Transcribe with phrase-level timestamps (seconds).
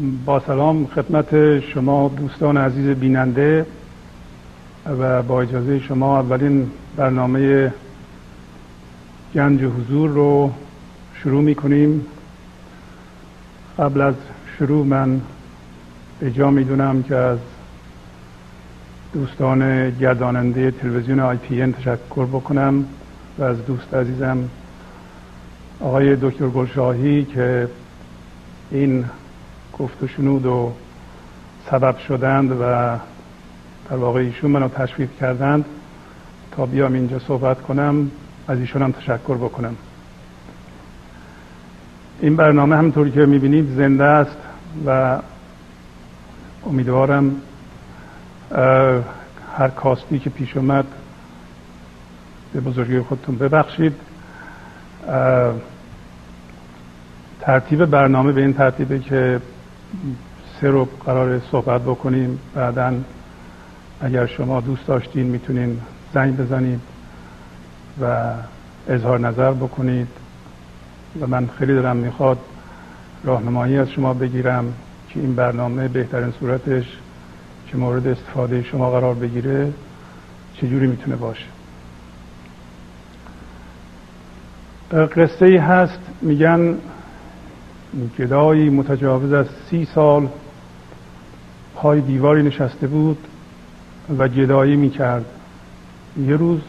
[0.00, 3.66] با سلام خدمت شما دوستان عزیز بیننده
[4.86, 7.72] و با اجازه شما اولین برنامه
[9.34, 10.52] گنج حضور رو
[11.14, 12.06] شروع می کنیم
[13.78, 14.14] قبل از
[14.58, 15.20] شروع من
[16.20, 17.38] به جا می دونم که از
[19.12, 22.84] دوستان گرداننده تلویزیون آی پی این تشکر بکنم
[23.38, 24.48] و از دوست عزیزم
[25.80, 27.68] آقای دکتر گلشاهی که
[28.70, 29.04] این
[29.80, 30.72] گفت و شنود و
[31.70, 32.64] سبب شدند و
[33.90, 35.64] در واقع ایشون منو تشویق کردند
[36.50, 38.10] تا بیام اینجا صحبت کنم
[38.48, 39.76] از ایشون هم تشکر بکنم.
[42.20, 44.36] این برنامه همطوری که می‌بینید زنده است
[44.86, 45.18] و
[46.66, 47.36] امیدوارم
[49.58, 50.84] هر کاستی که پیش اومد
[52.52, 53.94] به بزرگی خودتون ببخشید.
[57.40, 59.40] ترتیب برنامه به این ترتیبه که
[60.60, 62.38] سه رو قرار صحبت بکنیم.
[62.54, 62.94] بعدا
[64.00, 65.80] اگر شما دوست داشتین می‌تونین
[66.14, 66.80] زنگ بزنید
[68.02, 68.32] و
[68.88, 70.08] اظهار نظر بکنید.
[71.20, 72.38] و من خیلی دارم می‌خواد
[73.24, 74.74] راهنمایی از شما بگیرم
[75.08, 76.84] که این برنامه بهترین صورتش
[77.68, 79.72] که مورد استفاده شما قرار بگیره
[80.54, 81.46] چجوری می‌تونه باشه.
[84.92, 86.74] قصه ای هست میگن
[88.18, 90.28] گدایی متجاوز از سی سال
[91.74, 93.18] پای دیواری نشسته بود
[94.18, 95.24] و گدایی می‌کرد.
[96.26, 96.60] یه روز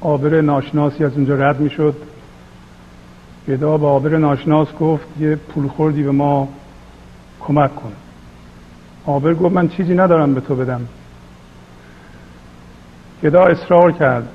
[0.00, 1.94] آبر ناشناسی از اونجا رد می‌شد.
[3.48, 6.48] گدا به آبر ناشناس گفت یه پول خوردی به ما
[7.40, 7.92] کمک کن.
[9.06, 10.80] آبر گفت من چیزی ندارم به تو بدم.
[13.22, 14.28] گدا اصرار کرد.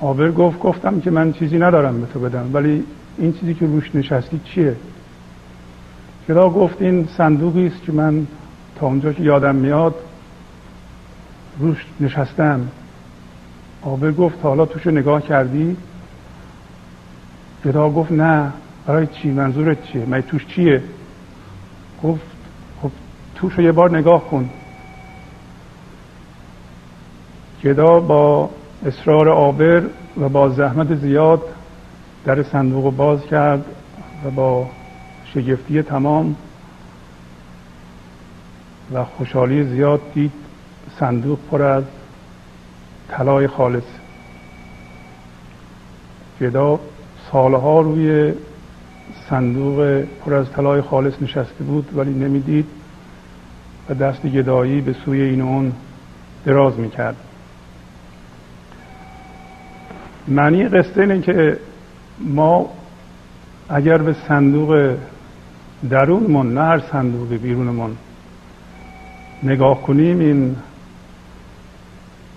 [0.00, 2.84] آبر گفت گفتم که من چیزی ندارم به تو بدم ولی
[3.18, 4.76] این چیزی که روش نشستی چیه؟
[6.30, 8.26] گدا گفت این صندوقی است که من
[8.76, 9.94] تا اونجا که یادم میاد
[11.58, 12.68] روش نشستم.
[13.82, 15.76] آبر گفت حالا توش نگاه کردی؟
[17.64, 18.52] گدا گفت نه.
[18.86, 20.82] برای چی؟ منظورت چیه؟ من توش چیه؟
[22.02, 22.26] گفت
[22.82, 22.90] خب
[23.34, 24.50] توش رو یه بار نگاه کن.
[27.64, 28.50] گدا با
[28.86, 29.82] اصرار آبر
[30.20, 31.42] و با زحمت زیاد
[32.24, 33.64] در صندوق باز کرد
[34.24, 34.66] و با
[35.34, 36.36] شگفتی تمام
[38.92, 40.32] و خوشحالی زیاد دید.
[41.00, 41.84] صندوق پر از
[43.08, 43.82] طلای خالص.
[46.40, 46.80] گدا
[47.32, 48.32] سالها روی
[49.30, 52.66] صندوق پر از طلای خالص نشسته بود ولی نمی‌دید
[53.88, 55.72] و دست گدایی به سوی این اون
[56.44, 57.16] دراز می‌کرد.
[60.28, 61.58] معنی قصه اینه که
[62.18, 62.70] ما
[63.68, 64.96] اگر به صندوق
[65.88, 67.96] درونمون نه هر صندوق بیرونمون.
[69.42, 70.56] نگاه کنیم این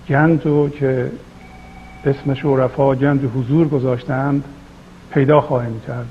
[0.10, 1.12] گنج رو که
[2.06, 4.44] اسمش عرفا گنج حضور گذاشتند
[5.14, 6.08] پیدا خواهیم کرد.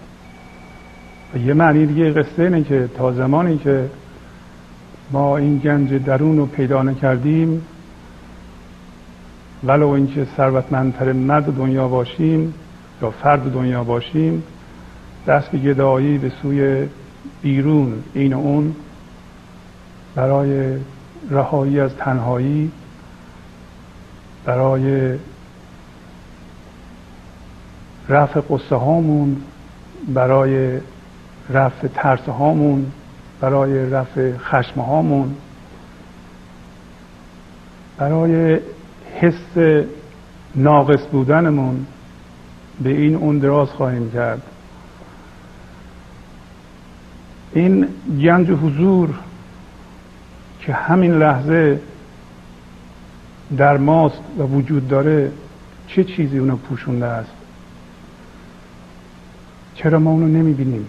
[1.35, 3.91] و یه معنی دیگه قصه اینه که تا زمانی که
[5.11, 7.63] ما این گنج درون رو پیدا نکردیم
[9.65, 12.55] ولو اینکه ثروتمندتر مرد دنیا باشیم
[13.03, 14.43] یا فرد دنیا باشیم
[15.27, 16.87] دست گدایی به سوی
[17.43, 18.75] بیرون این اون
[20.15, 20.79] برای
[21.31, 22.71] رهایی از تنهایی
[24.45, 25.19] برای
[28.09, 29.37] رفع قصه هامون
[30.15, 30.81] برای
[31.51, 32.93] رفع ترس هامون
[33.41, 35.37] برای رفع خشم هامون
[37.99, 38.61] برای
[39.21, 39.85] حس
[40.55, 41.87] ناقص بودنمون
[42.83, 44.43] به این اون دراز خواهیم کرد.
[47.55, 47.89] این
[48.21, 49.09] گنج حضور
[50.61, 51.81] که همین لحظه
[53.57, 55.33] در ماست و وجود داره
[55.87, 57.31] چه چیزی اونو پوشونده است؟
[59.75, 60.87] چرا ما اونو نمی‌بینیم؟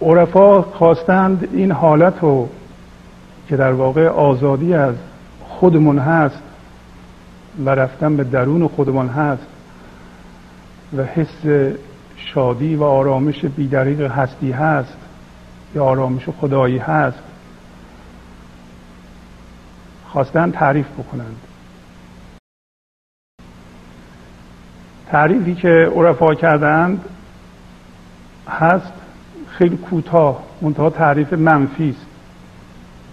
[0.00, 2.48] عرفا خواستند این حالت رو
[3.48, 4.94] که در واقع آزادی از
[5.48, 6.38] خودمون هست
[7.58, 9.46] و رفتن به درون خودمان هست
[10.96, 11.72] و حس
[12.16, 14.96] شادی و آرامش بیدریق هستی هست
[15.74, 17.22] یا آرامش خدایی هست
[20.08, 21.36] خواستن تعریف بکنند.
[25.06, 27.04] تعریفی که عرفا کردند
[28.48, 28.92] هست
[29.48, 32.06] خیلی کوتاه منتها تعریف منفی است.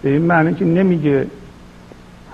[0.02, 1.26] به این معنی که نمیگه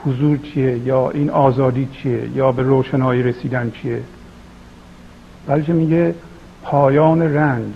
[0.06, 4.02] حضور چیه؟ یا این آزادی چیه؟ یا به روشنایی رسیدن چیه؟
[5.46, 6.14] بلکه میگه
[6.62, 7.74] پایان رنج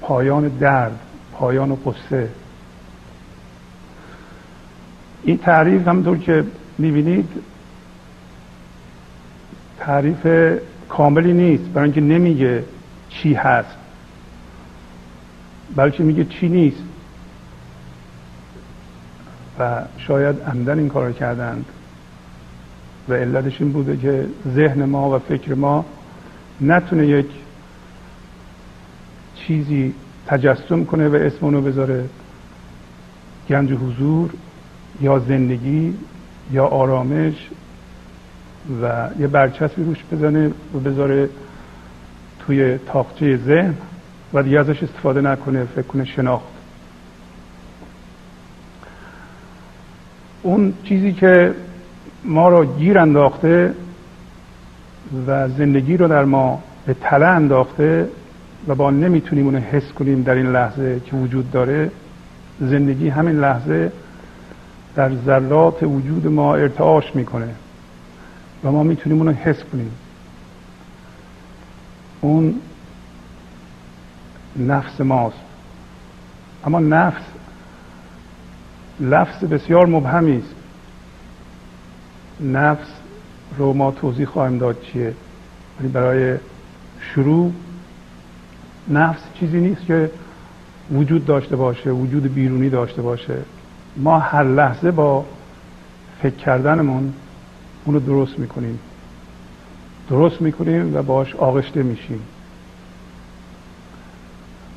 [0.00, 0.98] پایان درد
[1.32, 2.28] پایان قصه
[5.22, 6.44] این تعریف همونطور که
[6.78, 7.28] می‌بینید
[9.78, 10.26] تعریف
[10.88, 11.64] کاملی نیست.
[11.64, 12.64] برای اینکه نمیگه
[13.08, 13.76] چی هست
[15.76, 16.82] بلکه میگه چی نیست.
[19.58, 21.64] و شاید عمدن این کار کردند.
[23.08, 25.84] و علتش این بوده که ذهن ما و فکر ما
[26.60, 27.26] نتونه یک
[29.34, 29.94] چیزی
[30.26, 32.04] تجسم کنه و اسم اونو بذاره
[33.48, 34.30] گنج حضور
[35.00, 35.94] یا زندگی
[36.52, 37.48] یا آرامش
[38.82, 41.28] و یه برچسبی روش بزنه و بذاره
[42.46, 43.74] توی تاقچه ذهن
[44.34, 46.55] و دیگه ازش استفاده نکنه فکر کنه شناخت.
[50.46, 51.54] اون چیزی که
[52.24, 53.74] ما رو گیر انداخته
[55.26, 58.08] و زندگی رو در ما به تله انداخته
[58.68, 61.90] و با نمی‌تونیم اونو حس کنیم در این لحظه که وجود داره
[62.60, 63.92] زندگی همین لحظه
[64.94, 67.48] در ذرات وجود ما ارتعاش می‌کنه
[68.64, 69.90] و ما می‌تونیم اونو حس کنیم.
[72.20, 72.54] اون
[74.56, 75.36] نفس ماست.
[76.66, 77.22] اما نفس
[79.00, 80.54] لفظ بسیار مبهمی است.
[82.40, 82.88] نفس
[83.58, 85.14] رو ما توضیح خواهیم داد چیه.
[85.80, 86.38] ولی برای
[87.00, 87.52] شروع
[88.88, 90.10] نفس چیزی نیست که
[90.92, 93.38] وجود داشته باشه وجود بیرونی داشته باشه.
[93.96, 95.24] ما هر لحظه با
[96.22, 97.12] فکر کردنمون
[97.84, 98.78] اونو درست می‌کنیم.
[100.10, 102.20] درست می‌کنیم و باش آغشته میشیم.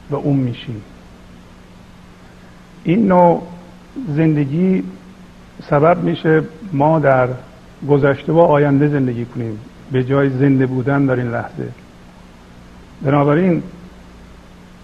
[0.09, 0.81] و اون میشیم.
[2.83, 3.43] این نوع
[4.07, 4.83] زندگی
[5.69, 6.43] سبب میشه
[6.73, 7.27] ما در
[7.89, 9.59] گذشته و آینده زندگی کنیم.
[9.91, 11.67] به جای زنده بودن در این لحظه.
[13.01, 13.63] بنابراین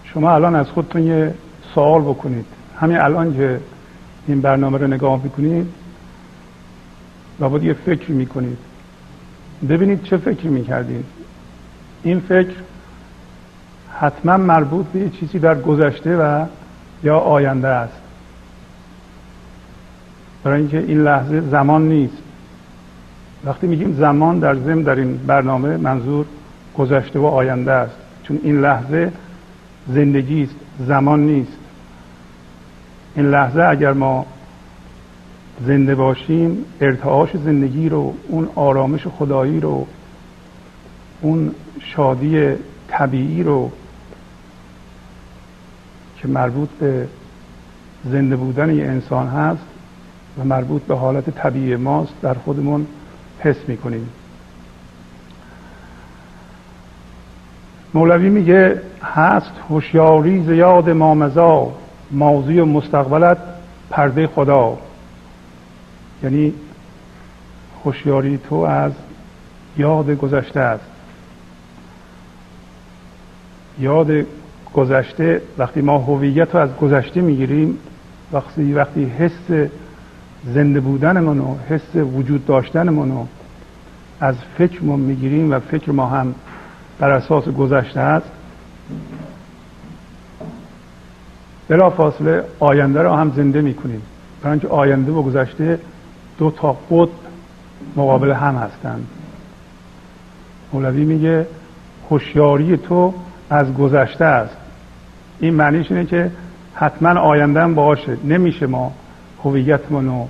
[0.04, 1.34] شما الان از خودتون یه
[1.74, 2.46] سوال بکنید.
[2.80, 3.60] همین الان که
[4.26, 5.66] این برنامه رو نگاه می‌کنید
[7.40, 8.58] و یه فکر می‌کنید.
[9.68, 11.04] ببینید چه فکری می‌کردید.
[12.02, 12.54] این فکر
[14.00, 16.46] حتما مربوط به چیزی در گذشته و
[17.02, 18.05] یا آینده است.
[20.44, 22.22] برای اینکه این لحظه زمان نیست.
[23.44, 26.26] وقتی میگیم زمان در ضمن در این برنامه منظور
[26.78, 27.96] گذشته و آینده است.
[28.22, 29.12] چون این لحظه
[29.88, 30.54] زندگی است
[30.86, 31.58] زمان نیست.
[33.16, 34.26] این لحظه اگر ما
[35.66, 39.86] زنده باشیم ارتعاش زندگی رو اون آرامش خدایی رو
[41.20, 42.54] اون شادی
[42.88, 43.70] طبیعی رو
[46.16, 47.08] که مربوط به
[48.04, 49.62] زنده بودن یه انسان هست
[50.38, 52.86] و مربوط به حالت طبیعی ماست در خودمون
[53.38, 54.08] حس می‌کنیم.
[57.94, 61.72] مولوی میگه هست هوشیاری زیاد مامزا
[62.10, 63.38] ماضی و مستقبلت
[63.90, 64.78] پرده خدا.
[66.22, 66.54] یعنی
[67.84, 68.92] هوشیاری تو از
[69.76, 70.84] یاد گذشته است.
[73.80, 74.10] یاد
[74.74, 77.78] گذشته وقتی ما هویت رو از گذشته می‌گیریم
[78.32, 79.68] وقتی وقتی حس
[80.44, 83.26] زنده بودنمون و حس وجود داشتنمون رو
[84.20, 86.34] از فکرمون می‌گیریم و فکر ما هم
[86.98, 88.30] بر اساس گذشته است.
[91.68, 94.02] بلا فاصله آینده رو هم زنده می‌کنیم.
[94.44, 95.78] اینکه آینده و گذشته
[96.38, 97.10] دو تا قطب
[97.96, 99.06] مقابل هم هستند.
[100.72, 101.46] مولوی میگه
[102.10, 103.14] هوشیاری تو
[103.50, 104.56] از گذشته است.
[105.40, 106.30] این معنیش اینه که
[106.74, 108.16] حتما آینده هم باشه.
[108.24, 108.92] نمیشه ما
[109.44, 110.26] هویتمون و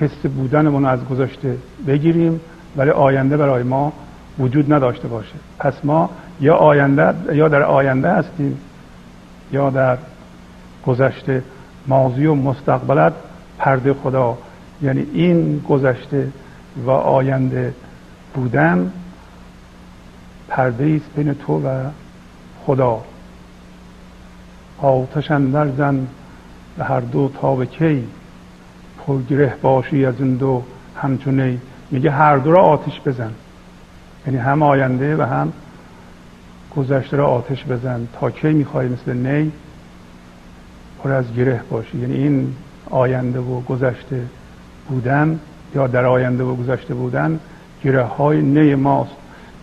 [0.00, 2.40] حس بودنمون از گذشته بگیریم
[2.76, 3.92] ولی آینده برای ما
[4.38, 5.34] وجود نداشته باشه.
[5.58, 8.58] پس ما یا آینده یا در آینده هستیم
[9.52, 9.98] یا در
[10.86, 11.42] گذشته
[11.86, 13.12] ماضی و مستقبلت
[13.58, 14.38] پرده خدا.
[14.82, 16.28] یعنی این گذشته
[16.86, 17.74] و آینده
[18.34, 18.92] بودن
[20.48, 21.84] پرده است بین تو و
[22.66, 23.00] خدا.
[24.82, 26.06] آتش اندر زن
[26.78, 28.04] به هر دو تا به کی.
[29.08, 30.62] پرگره باشی از این دو
[30.96, 31.58] همچونه
[31.90, 33.30] میگه هر دو را آتش بزن.
[34.26, 35.52] یعنی هم آینده و هم
[36.76, 38.08] گذشته را آتش بزن.
[38.12, 39.52] تا کی می‌خوای مثل نی
[41.02, 41.98] پر از گره باشی.
[41.98, 42.54] یعنی این
[42.90, 44.22] آینده و گذشته
[44.88, 45.40] بودن
[45.74, 47.40] یا در آینده و گذشته بودن
[47.84, 49.16] گره های نی ماست.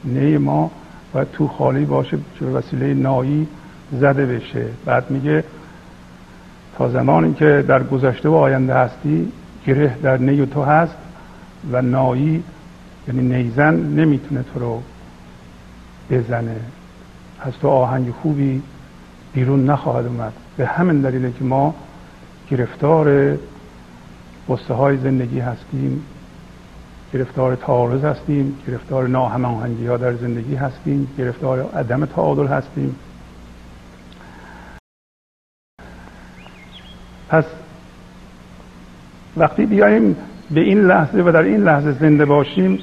[0.03, 0.71] نی ما
[1.13, 3.47] باید تو خالی باشه به وسیله نایی
[3.91, 4.65] زده بشه.
[4.85, 5.43] بعد میگه
[6.77, 9.31] تا زمانی که در گذشته و آینده هستی
[9.67, 10.95] گره در نی تو هست
[11.71, 12.43] و نایی
[13.07, 14.81] یعنی نیزن نمی‌تونه تو رو
[16.09, 16.55] بزنه.
[17.41, 18.61] از تو آهنگ خوبی
[19.33, 20.33] بیرون نخواهد اومد.
[20.57, 21.75] به همین دلیله که ما
[22.51, 23.37] گرفتار
[24.49, 26.03] قصه های زندگی هستیم
[27.13, 32.95] گرفتار تعارض هستیم گرفتار ناهماهنگی ها در زندگی هستیم گرفتار عدم تعادل هستیم.
[37.35, 37.45] پس
[39.37, 40.15] وقتی بیایم
[40.51, 42.79] به این لحظه و در این لحظه زنده باشیم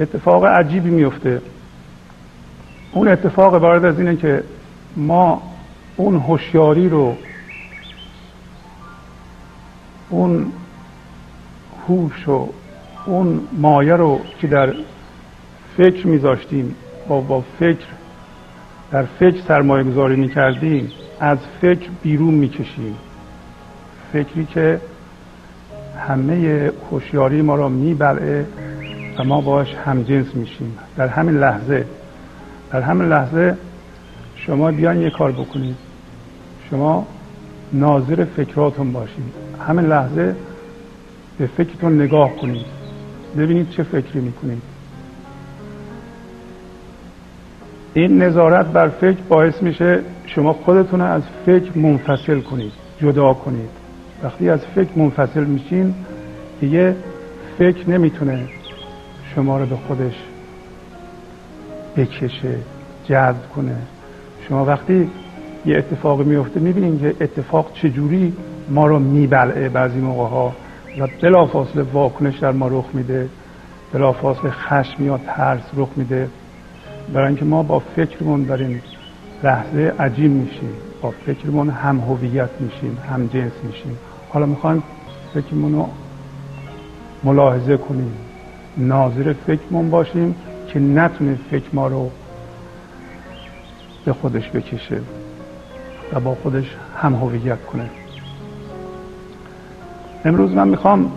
[0.00, 1.42] اتفاق عجیبی میفته.
[2.92, 4.44] اون اتفاق وارد از اینه که
[4.96, 5.42] ما
[5.96, 7.16] اون هوشیاری رو
[10.10, 10.52] اون
[11.88, 12.48] هوش و
[13.06, 14.74] اون مایه رو که در
[15.76, 16.74] فکر میذاشتیم
[17.08, 17.86] با, با فکر
[18.90, 22.96] در فکر سرمایه گذاری می‌کردیم از فکر بیرون می‌کشیم
[24.12, 24.80] فکری که
[26.08, 28.46] همه هوشیاری ما را میبلعه
[29.18, 30.78] و ما باش همجنس میشیم.
[30.96, 31.86] در همین لحظه
[32.70, 33.56] در همین لحظه
[34.36, 35.76] شما بیان یه کار بکنید.
[36.70, 37.06] شما
[37.72, 39.32] ناظر فکراتون باشید.
[39.68, 40.36] همین لحظه
[41.38, 42.66] به فکرتون نگاه کنید.
[43.36, 44.62] ببینید چه فکری می‌کنید.
[47.94, 53.68] این نظارت بر فکر باعث میشه شما خودتون از فکر منفصل کنید جدا کنید.
[54.22, 55.94] وقتی از فکر منفصل میشین
[56.60, 56.96] دیگه
[57.58, 58.48] فکر نمی‌تونه
[59.34, 60.14] شما رو به خودش
[61.96, 62.56] بکشه
[63.08, 63.76] جذب کنه.
[64.48, 65.10] شما وقتی
[65.66, 68.32] یه اتفاقی میفته می‌بینید که اتفاق چجوری
[68.68, 70.52] ما رو میبلعه بعضی موقع ها
[71.00, 73.28] و بلافاصله واکنش در ما رخ میده
[73.92, 76.28] بلافاصله خشم یا ترس رخ میده.
[77.12, 78.80] برای اینکه ما با فکرمون این
[79.42, 80.72] لحظه عجیب میشیم.
[81.02, 83.98] با فکرمون هم هویت میشیم هم جنس میشیم.
[84.30, 84.82] حالا می‌خوایم
[85.34, 85.88] فکرمون رو
[87.24, 88.12] ملاحظه کنیم.
[88.76, 90.34] ناظر فکرمون باشیم
[90.68, 92.10] که نتونه فکر ما رو
[94.04, 95.00] به خودش بکشه
[96.12, 97.90] و با خودش هم هویت کنه.
[100.24, 101.12] امروز من می‌خوام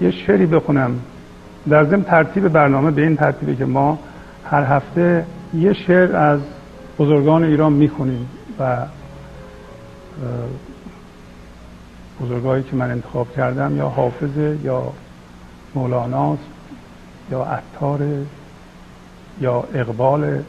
[0.00, 1.00] یه شعری بخونم.
[1.68, 3.98] در ضمن ترتیب برنامه به این ترتیبه که ما
[4.44, 6.40] هر هفته یه شعر از
[6.98, 8.28] بزرگان ایران می‌خونیم
[8.60, 8.86] و
[12.20, 14.92] بزرگایی که من انتخاب کردم یا حافظه یا
[15.74, 16.42] مولاناست
[17.30, 18.00] یا عطار
[19.40, 20.42] یا اقبال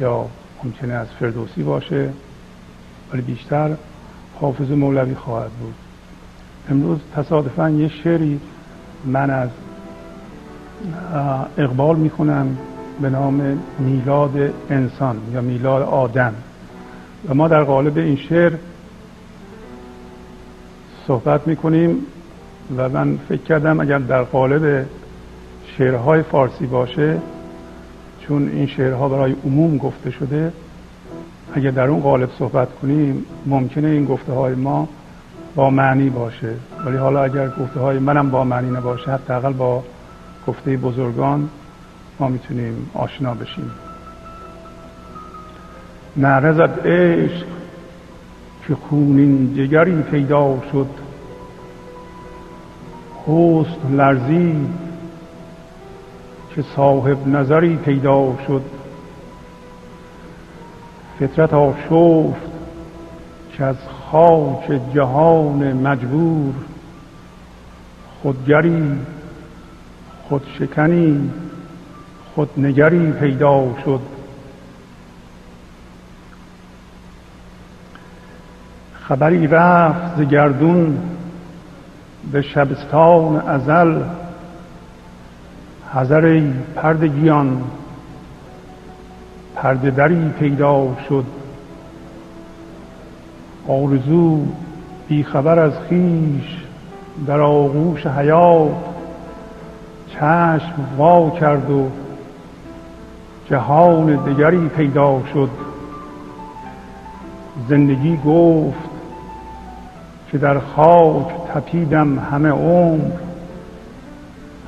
[0.00, 0.26] یا
[0.64, 2.10] ممکنه از فردوسی باشه
[3.12, 3.76] ولی بیشتر
[4.40, 5.74] حافظ مولوی خواهد بود.
[6.70, 8.40] امروز تصادفا یه شعری
[9.04, 9.48] من از
[11.58, 12.56] اقبال می‌خونم
[13.00, 16.34] به نام میلاد انسان یا میلاد آدم.
[17.28, 18.52] و ما در قالب این شعر
[21.06, 21.96] صحبت می‌کنیم
[22.76, 24.86] و من فکر کردم اگر در قالب
[25.78, 27.18] شعرهای فارسی باشه
[28.20, 30.52] چون این شعرها برای عموم گفته شده
[31.54, 34.88] اگر در اون قالب صحبت کنیم ممکنه این گفته های ما
[35.54, 36.54] با معنی باشه.
[36.86, 39.82] ولی حالا اگر گفته های منم با معنی نباشه حداقل با
[40.46, 41.48] گفته بزرگان
[42.20, 43.70] ما می‌تونیم آشنا بشیم.
[46.16, 47.46] نرزد عشق
[48.68, 50.88] که خونین جگری پیدا شد.
[53.26, 54.68] حسن لرزید
[56.54, 58.62] که صاحب نظری پیدا شد.
[61.20, 62.50] فطرت آشفت
[63.52, 63.76] که از
[64.10, 66.54] خاک جهان مجبور.
[68.22, 68.98] خودگری
[70.30, 71.30] خودشکنی
[72.34, 74.00] خودنگری پیدا شد.
[78.92, 80.98] خبری رفت ز گردون
[82.32, 84.02] به شبستان ازل.
[85.94, 86.42] حذر
[86.74, 87.62] پردگیان
[89.56, 91.24] پرده دری پیدا شد.
[93.68, 94.46] آرزو
[95.08, 96.56] بیخبر از خیش
[97.26, 98.89] در آغوش حیات.
[100.20, 101.90] چشم وا کرد و
[103.50, 105.50] جهان دیگری پیدا شد.
[107.68, 108.90] زندگی گفت
[110.30, 113.10] که در خاک تپیدم همه عمر.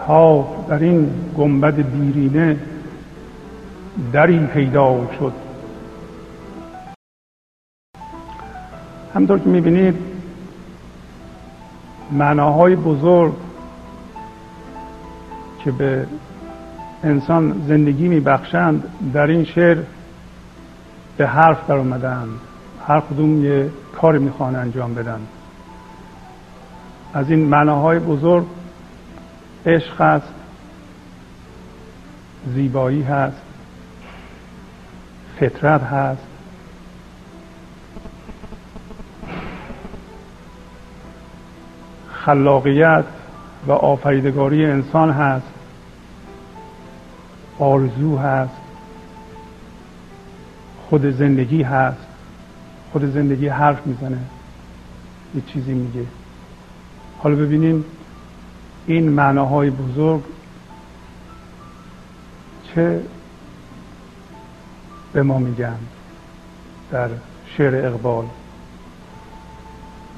[0.07, 2.57] تا در این گنبد دیرینه
[4.13, 5.33] دری پیدا شد.
[9.15, 9.95] همطور که می‌بینید
[12.13, 13.33] معناهای بزرگ
[15.65, 16.07] که به
[17.05, 19.79] انسان زندگی میبخشند در این شعر
[21.17, 22.29] به حرف در اومدن
[22.87, 25.21] هر کدوم یه کاری می‌خوان انجام بدن.
[27.15, 28.47] از این معناهای بزرگ
[29.67, 30.35] عشق است
[32.55, 33.43] زیبایی هست
[35.41, 36.23] فطرت هست.
[42.13, 43.05] خلاقیت
[43.67, 45.52] و آفریدگاری انسان هست.
[47.59, 48.55] آرزو هست.
[50.89, 52.07] خود زندگی هست.
[52.93, 54.19] خود زندگی حرف می‌زنه.
[55.35, 56.07] یه چیزی میگه.
[57.19, 57.85] حالا ببینیم
[58.87, 60.23] این معناهای بزرگ
[62.65, 63.01] چه
[65.13, 65.79] به ما میگن
[66.91, 67.09] در
[67.57, 68.25] شعر اقبال.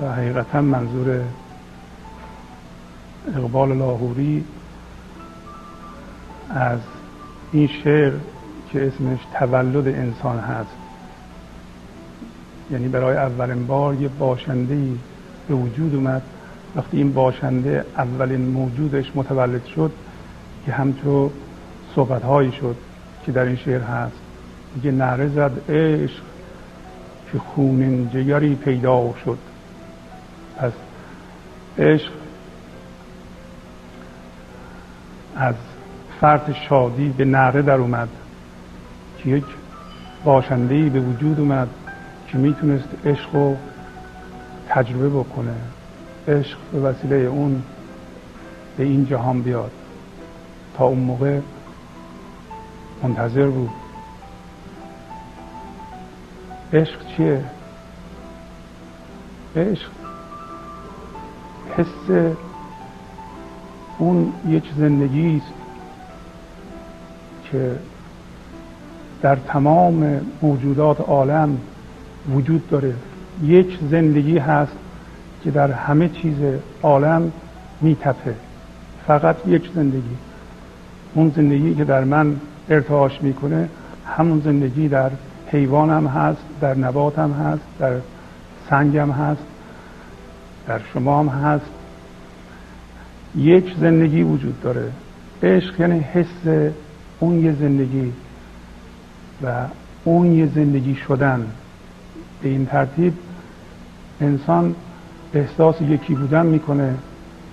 [0.00, 1.21] و حقیقتا منظور
[3.37, 4.45] اقبال لاهوری
[6.50, 6.79] از
[7.54, 8.12] این شعر
[8.73, 10.76] که اسمش تولد انسان هست
[12.70, 14.78] یعنی برای اولین بار یه باشنده
[15.49, 16.23] به وجود اومد.
[16.76, 19.92] وقتی این باشنده اولین موجودش متولد شد
[20.66, 21.30] که همچو
[21.94, 22.76] صحبت هایی شد
[23.26, 24.16] که در این شعر هست.
[24.76, 26.23] میگه نره زد عشق
[27.32, 29.38] که خون جگری پیدا شد.
[30.56, 30.73] پس
[31.78, 32.12] عشق
[35.37, 35.54] از
[36.25, 38.09] فرد شادی به نره در اومد.
[39.19, 39.45] که یک
[40.25, 41.69] باشنده به وجود اومد
[42.28, 43.57] که می‌تونست عشق رو
[44.69, 45.54] تجربه بکنه.
[46.28, 47.62] عشق به وسیله اون
[48.76, 49.71] به این جهان بیاد.
[50.76, 51.40] تا اون موقع
[53.02, 53.71] منتظر بود.
[56.73, 57.45] عشق چیه؟
[59.56, 59.91] عشق
[61.76, 62.34] حس
[63.99, 65.64] اون یک زندگی است
[67.54, 67.71] که
[69.23, 71.58] در تمام موجودات عالم
[72.34, 72.95] وجود داره.
[73.43, 74.73] یک زندگی هست
[75.45, 76.36] که در همه چیز
[76.82, 77.32] عالم
[77.80, 78.34] میتپه.
[79.06, 80.17] فقط یک زندگی.
[81.14, 82.36] اون زندگی که در من
[82.69, 83.69] ارتعاش می‌کنه
[84.06, 85.10] همون زندگی در
[85.47, 87.97] حیوان هم هست در نبات هم هست در
[88.71, 89.43] سنگ هم هست
[90.67, 91.71] در شما هم هست.
[93.36, 94.90] یک زندگی وجود داره.
[95.43, 96.73] عشق یعنی حس
[97.25, 98.13] اون یه زندگی
[99.43, 99.67] و
[100.04, 101.47] اون یه زندگی شدن
[102.43, 103.13] به این ترتیب
[104.21, 104.75] انسان
[105.34, 106.95] احساس یکی بودن می‌کنه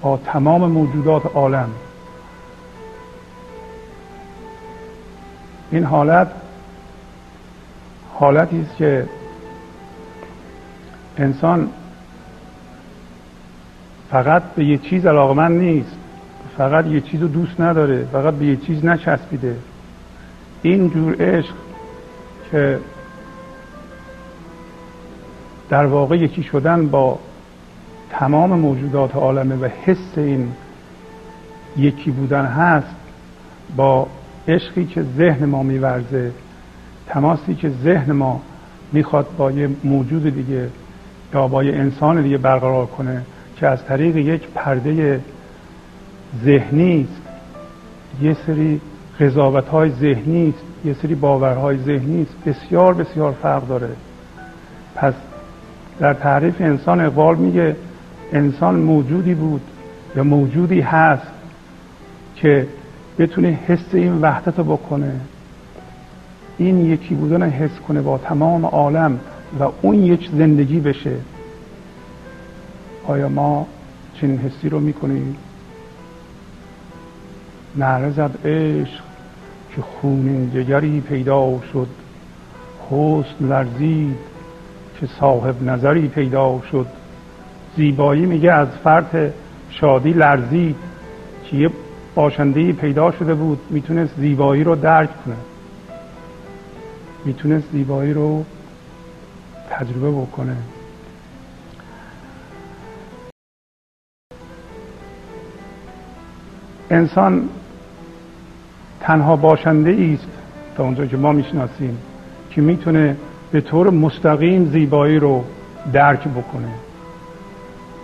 [0.01, 1.69] با تمام موجودات عالم.
[5.71, 6.27] این حالت
[8.13, 9.05] حالتی است که
[11.17, 11.69] انسان
[14.09, 16.00] فقط به یه چیز علاقمند نیست.
[16.57, 19.55] فقط یه چیز رو دوست نداره فقط به یه چیز نچسبیده.
[20.61, 21.53] این جور عشق
[22.51, 22.79] که
[25.69, 27.19] در واقع یکی شدن با
[28.09, 30.51] تمام موجودات عالمه و حس این
[31.77, 32.95] یکی بودن هست
[33.75, 34.07] با
[34.47, 36.31] عشقی که ذهن ما میورزه
[37.07, 38.41] تماسی که ذهن ما
[38.91, 40.69] می‌خواد با یه موجود دیگه
[41.33, 43.21] یا با یه انسان دیگه برقرار کنه
[43.55, 45.21] که از طریق یک پرده
[46.45, 47.21] ذهنی است.
[48.21, 48.81] یه سری
[49.19, 52.35] قضاوت های ذهنی است یه سری باورهای ذهنی است.
[52.45, 53.89] بسیار بسیار فرق داره.
[54.95, 55.13] پس
[55.99, 57.75] در تعریف انسان اقبال میگه
[58.33, 59.61] انسان موجودی بود
[60.15, 61.27] یا موجودی هست
[62.35, 62.67] که
[63.19, 65.11] بتونه حس این وحدت رو بکنه.
[66.57, 69.19] این یکی بودن حس کنه با تمام عالم
[69.59, 71.15] و اون یک زندگی بشه.
[73.07, 73.67] آیا ما
[74.13, 75.35] چنین حسی رو می‌کنیم؟
[77.75, 78.11] نعره
[78.45, 79.03] عشق
[79.75, 81.87] که خون جگری پیدا شد.
[82.89, 84.17] حسن لرزید
[84.99, 86.87] که صاحب نظری پیدا شد.
[87.75, 89.15] زیبایی میگه از فرط
[89.69, 90.75] شادی لرزید.
[91.45, 91.69] که یه
[92.15, 93.59] باشنده پیدا شده بود.
[93.69, 95.35] می‌تونست زیبایی رو درک کنه.
[97.25, 98.45] می‌تونست زیبایی رو
[99.69, 100.57] تجربه بکنه.
[106.89, 107.49] انسان
[109.01, 110.27] تنها باشنده است
[110.77, 111.97] تا اونجا که ما می‌شناسیم
[112.49, 113.15] که می‌تونه
[113.51, 115.43] به طور مستقیم زیبایی رو
[115.93, 116.69] درک بکنه.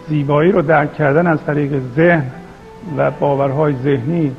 [0.10, 2.26] زیبایی رو درک کردن از طریق ذهن
[2.98, 4.32] و باورهای ذهنی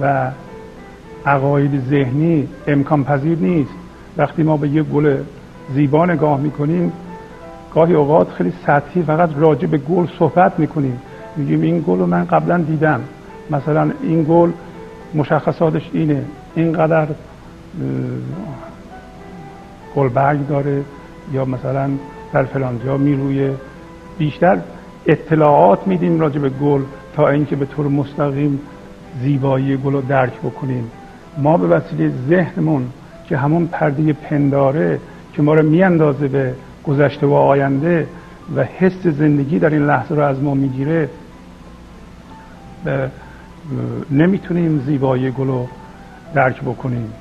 [0.00, 0.30] و
[1.26, 3.72] عقاید ذهنی امکان پذیر نیست.
[4.16, 5.16] وقتی ما به یه گل
[5.74, 6.92] زیبا نگاه می‌کنیم
[7.74, 11.00] گاهی اوقات خیلی سطحی فقط راجع به گل صحبت می‌کنیم.
[11.36, 13.00] میگیم این گل رو من قبلا دیدم.
[13.50, 14.50] مثلا این گل
[15.14, 16.24] مشخصاتش اینه.
[16.54, 17.06] اینقدر
[19.96, 20.82] گلبرگ داره
[21.32, 21.90] یا مثلا
[22.32, 23.54] در فلان جا میرویه.
[24.18, 24.58] بیشتر
[25.06, 26.82] اطلاعات میدیم راجع به گل
[27.16, 28.60] تا اینکه به طور مستقیم
[29.22, 30.90] زیبایی گل رو درک بکنیم.
[31.38, 32.88] ما به وسیله ذهنمون
[33.28, 35.00] که همون پرده پنداره
[35.32, 38.06] که ما رو میاندازه به گذشته و آینده
[38.56, 41.08] و حس زندگی در این لحظه رو از ما می‌گیره
[44.10, 45.68] نمی‌تونیم زیبایی گل رو
[46.34, 47.12] درک بکنیم.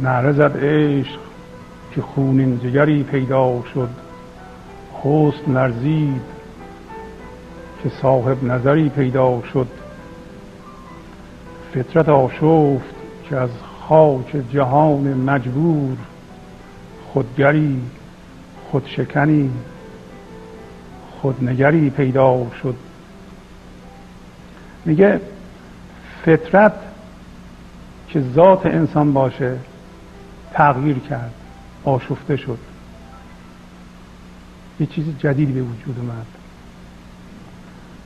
[0.00, 1.18] نعره زد عشق
[1.94, 3.88] که خونین جگری پیدا شد.
[5.02, 6.22] حسن لرزید
[7.82, 9.68] که صاحب نظری پیدا شد.
[11.74, 12.94] فطرت آشفت
[13.28, 13.50] که از
[13.88, 15.96] خاک جهان مجبور
[17.12, 17.82] خودگری
[18.76, 19.50] خودشکنی.
[21.20, 22.74] خودنگری پیدا شد.
[24.84, 25.20] میگه
[26.24, 26.72] فطرت
[28.08, 29.56] که ذات انسان باشه
[30.52, 31.34] تغییر کرد
[31.84, 32.58] آشفته شد.
[34.80, 36.26] یه چیز جدیدی به وجود اومد.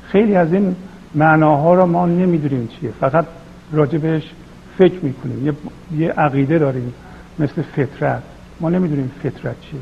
[0.03, 0.77] خیلی از این
[1.15, 2.91] معناها را ما نمی‌دونیم چیه.
[3.01, 3.27] فقط
[3.73, 4.31] راجع بهش
[4.79, 5.47] فکر می‌کنیم.
[5.47, 5.53] یه,
[5.99, 6.95] یه عقیده داریم
[7.39, 8.23] مثل فطرت.
[8.61, 9.81] ما نمی‌دونیم فطرت چیه.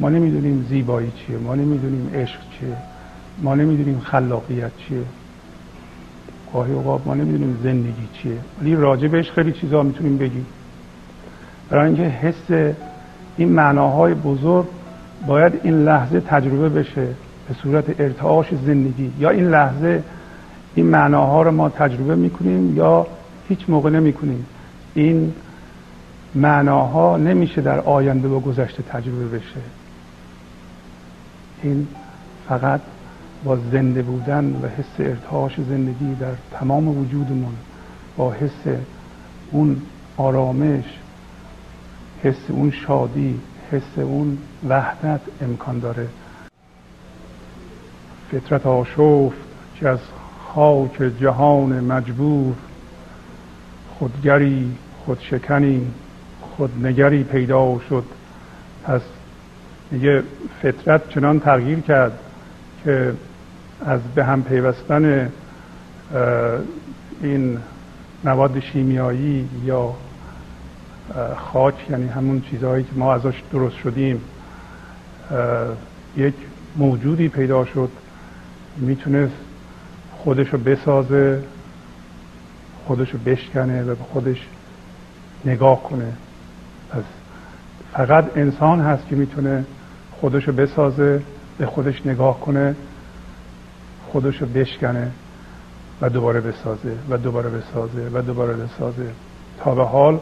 [0.00, 2.76] ما نمی‌دونیم زیبایی چیه ما نمی‌دونیم عشق چیه
[3.42, 5.02] ما نمی‌دونیم خلاقیت چیه.
[6.52, 8.38] گاهی اوقات ما نمی‌دونیم زندگی چیه.
[8.60, 10.46] ولی راجع بهش خیلی چیزا می‌تونیم بگیم.
[11.70, 12.74] برای اینکه حس
[13.36, 14.66] این معناهای بزرگ
[15.26, 17.06] باید این لحظه تجربه بشه
[17.48, 19.12] به صورت ارتعاش زندگی.
[19.18, 20.02] یا این لحظه
[20.74, 23.06] این معناها رو ما تجربه می‌کنیم یا
[23.48, 24.46] هیچ موقع نمی‌کنیم.
[24.94, 25.32] این
[26.34, 29.60] معناها نمیشه در آینده و گذشته تجربه بشه.
[31.62, 31.88] این
[32.48, 32.80] فقط
[33.44, 37.54] با زنده بودن و حس ارتعاش زندگی در تمام وجودمون
[38.16, 38.76] با حس
[39.50, 39.82] اون
[40.16, 40.84] آرامش
[42.22, 43.40] حس اون شادی
[43.70, 46.08] حس اون وحدت امکان داره.
[48.32, 49.36] فطرت آشفت
[49.80, 49.98] که از
[50.54, 52.54] خاک جهان مجبور.
[53.98, 54.72] خودگری
[55.04, 55.86] خودشکنی
[56.40, 58.04] خودنگری پیدا شد.
[58.84, 59.02] پس
[59.90, 60.22] میگه
[60.62, 62.18] فطرت چنان تغییر کرد
[62.84, 63.12] که
[63.86, 65.32] از به هم پیوستن
[67.22, 67.58] این
[68.24, 69.94] مواد شیمیایی یا
[71.36, 74.20] خاک یعنی همون چیزهایی که ما ازش درست شدیم
[76.16, 76.34] یک
[76.76, 77.90] موجودی پیدا شد
[78.76, 79.32] می‌تونست
[80.12, 81.42] خودش رو بسازه
[82.86, 84.46] خودش رو بشکنه و به خودش
[85.44, 86.12] نگاه کنه.
[86.90, 87.02] پس
[87.92, 89.64] فقط انسان هست که می‌تونه
[90.20, 91.22] خودش رو بسازه
[91.58, 92.76] به خودش نگاه کنه
[94.08, 95.10] خودش رو بشکنه
[96.00, 99.10] و دوباره بسازه و دوباره بسازه و دوباره بسازه.
[99.58, 100.20] تا به حال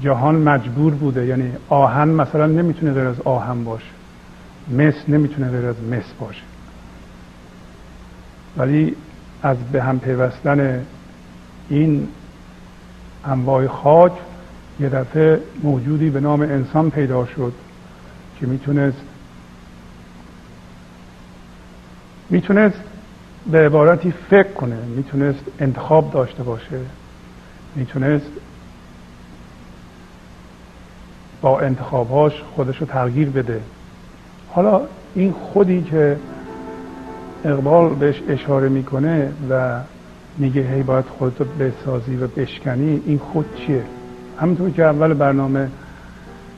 [0.00, 3.86] جهان مجبور بوده یعنی آهن مثلا نمی‌تونه غیر از آهن باشه.
[4.70, 6.42] مس نمی‌تونه غیر از مس باشه.
[8.56, 8.96] ولی
[9.42, 10.86] از به هم پیوستن
[11.68, 12.08] این
[13.24, 14.12] انواع خاک
[14.80, 17.52] یه دفعه موجودی به نام انسان پیدا شد
[18.40, 19.02] که می‌تونست
[22.30, 22.80] می‌تونست
[23.50, 26.80] به عبارتی فکر کنه می‌تونست انتخاب داشته باشه
[27.76, 28.30] می‌تونست
[31.40, 33.60] با انتخابهاش خودش رو تغییر بده.
[34.50, 34.80] حالا
[35.14, 36.16] این خودی که
[37.44, 39.80] اقبال بهش اشاره می‌کنه و
[40.38, 43.82] میگه هی باید خودتو بسازی و بشکنی این خود چیه؟
[44.40, 45.68] همونطور که اول برنامه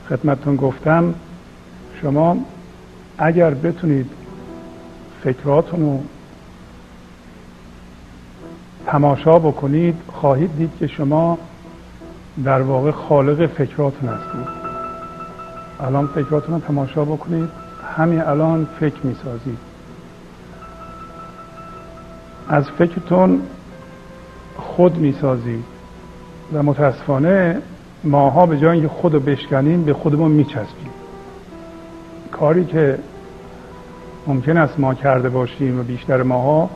[0.08, 1.14] خدمتتون گفتم
[2.02, 2.36] شما
[3.18, 4.10] اگر بتونید
[5.24, 6.00] فکراتون رو
[8.86, 9.94] تماشا بکنید.
[10.12, 11.38] خواهید دید که شما
[12.44, 14.48] در واقع خالق فکراتون هستید.
[15.80, 17.48] الان فکراتون رو تماشا بکنید.
[17.96, 19.58] همین الان فکر می‌سازید.
[22.48, 23.42] از فکرتون
[24.56, 25.64] خود می‌سازید.
[26.52, 27.62] و متاسفانه
[28.04, 30.90] ماها به جای اینکه خود رو بشکنیم به خودمون میچسبیم.
[32.32, 32.98] کاری که
[34.28, 36.70] ممکن است ما کرده باشیم و بیشتر ماها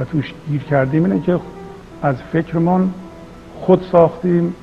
[0.00, 1.40] و توش گیر کردیم اینه که
[2.02, 2.94] از فکرمون
[3.60, 4.54] خود ساختیم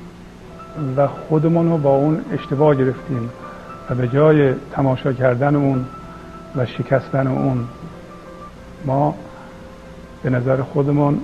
[0.96, 3.30] و خودمون رو با اون اشتباه گرفتیم
[3.90, 5.84] و به جای تماشا کردن اون
[6.56, 7.64] و شکستن اون
[8.86, 9.14] ما
[10.22, 11.20] به نظر خودمون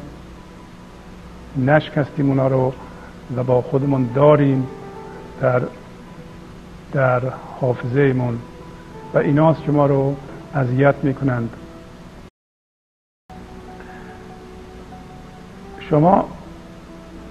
[1.67, 2.73] نشکستیم اونا رو
[3.37, 4.67] و با خودمون داریم
[5.41, 5.63] در
[6.93, 7.23] در
[7.61, 8.39] حافظه ایمون
[9.15, 10.17] و ایناست که ما رو
[10.57, 11.51] اذیت می‌کنند.
[15.81, 16.29] شما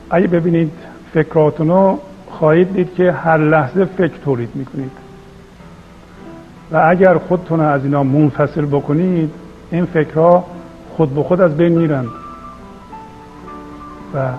[0.09, 0.71] اگه ببینید
[1.13, 1.97] فکراتونو
[2.29, 4.91] خواهید دید که هر لحظه فکر تولید می‌کنید.
[6.71, 9.33] و اگر خودتون از اینا منفصل بکنید
[9.71, 10.45] این فکرها
[10.97, 12.05] خود به خود از بین میرن.
[14.13, 14.29] و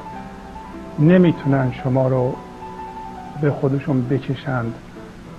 [0.99, 2.35] نمی‌تونن شما رو
[3.40, 4.75] به خودشون بکشند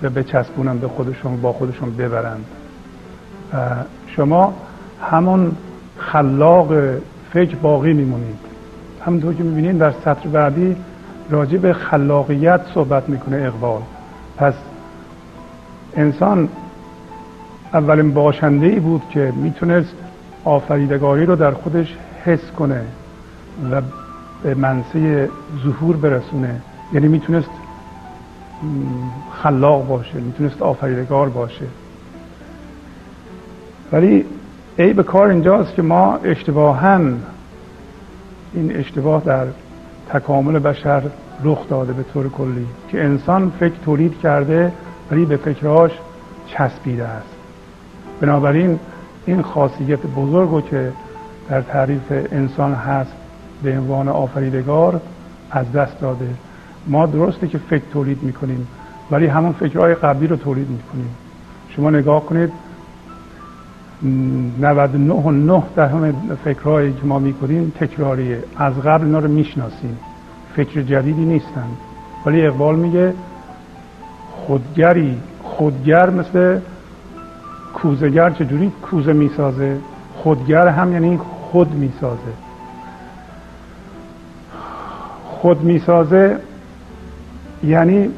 [0.02, 2.46] و بچسبونن به خودشون با خودشون ببرند.
[3.54, 3.56] و
[4.06, 4.54] شما
[5.10, 5.52] همون
[5.98, 6.72] خلاق
[7.32, 8.38] فکر باقی میمونید.
[9.06, 10.76] همونطور که می‌بینید در سطر بعدی
[11.30, 13.80] راجع به خلاقیت صحبت می‌کنه اقبال.
[14.36, 14.54] پس
[15.96, 16.48] انسان
[17.74, 19.94] اولین باشنده ای بود که می‌تونست
[20.44, 22.80] آفریدگاری رو در خودش حس کنه
[23.72, 23.82] و
[24.42, 25.28] به منصه
[25.64, 26.60] ظهور برسونه.
[26.92, 27.50] یعنی می‌تونست
[29.42, 31.66] خلاق باشه می‌تونست آفریدگار باشه.
[33.92, 34.24] ولی
[34.76, 36.96] به کار اینجاست که ما اشتباها
[38.54, 39.46] این اشتباه در
[40.08, 41.02] تکامل بشر
[41.44, 44.72] رخ داده به طور کلی که انسان فکر تولید کرده
[45.10, 45.90] ولی به فکرهاش
[46.46, 47.28] چسبیده است.
[48.20, 48.78] بنابراین
[49.26, 50.92] این خاصیت بزرگ که
[51.48, 53.12] در تعریف انسان هست
[53.62, 55.00] به عنوان آفریدگار
[55.50, 56.28] از دست داده.
[56.86, 58.68] ما درسته که فکر تولید می‌کنیم
[59.10, 61.14] ولی همون فکرهای قبلی رو تولید می‌کنیم.
[61.68, 62.52] شما نگاه کنید
[64.02, 66.12] 99 و 9 همه
[66.44, 69.98] فکرهایی که ما می‌کنیم تکراریه از قبل اینا رو می‌شناسیم.
[70.56, 71.66] فکر جدیدی نیستن.
[72.26, 73.14] ولی اقبال میگه
[74.32, 76.58] خودگری خودگر مثل
[77.74, 79.78] کوزگر چجوری کوزه می‌سازه؟
[80.14, 82.32] خودگر هم یعنی خود می‌سازه.
[85.24, 86.36] خود می‌سازه
[87.64, 88.10] یعنی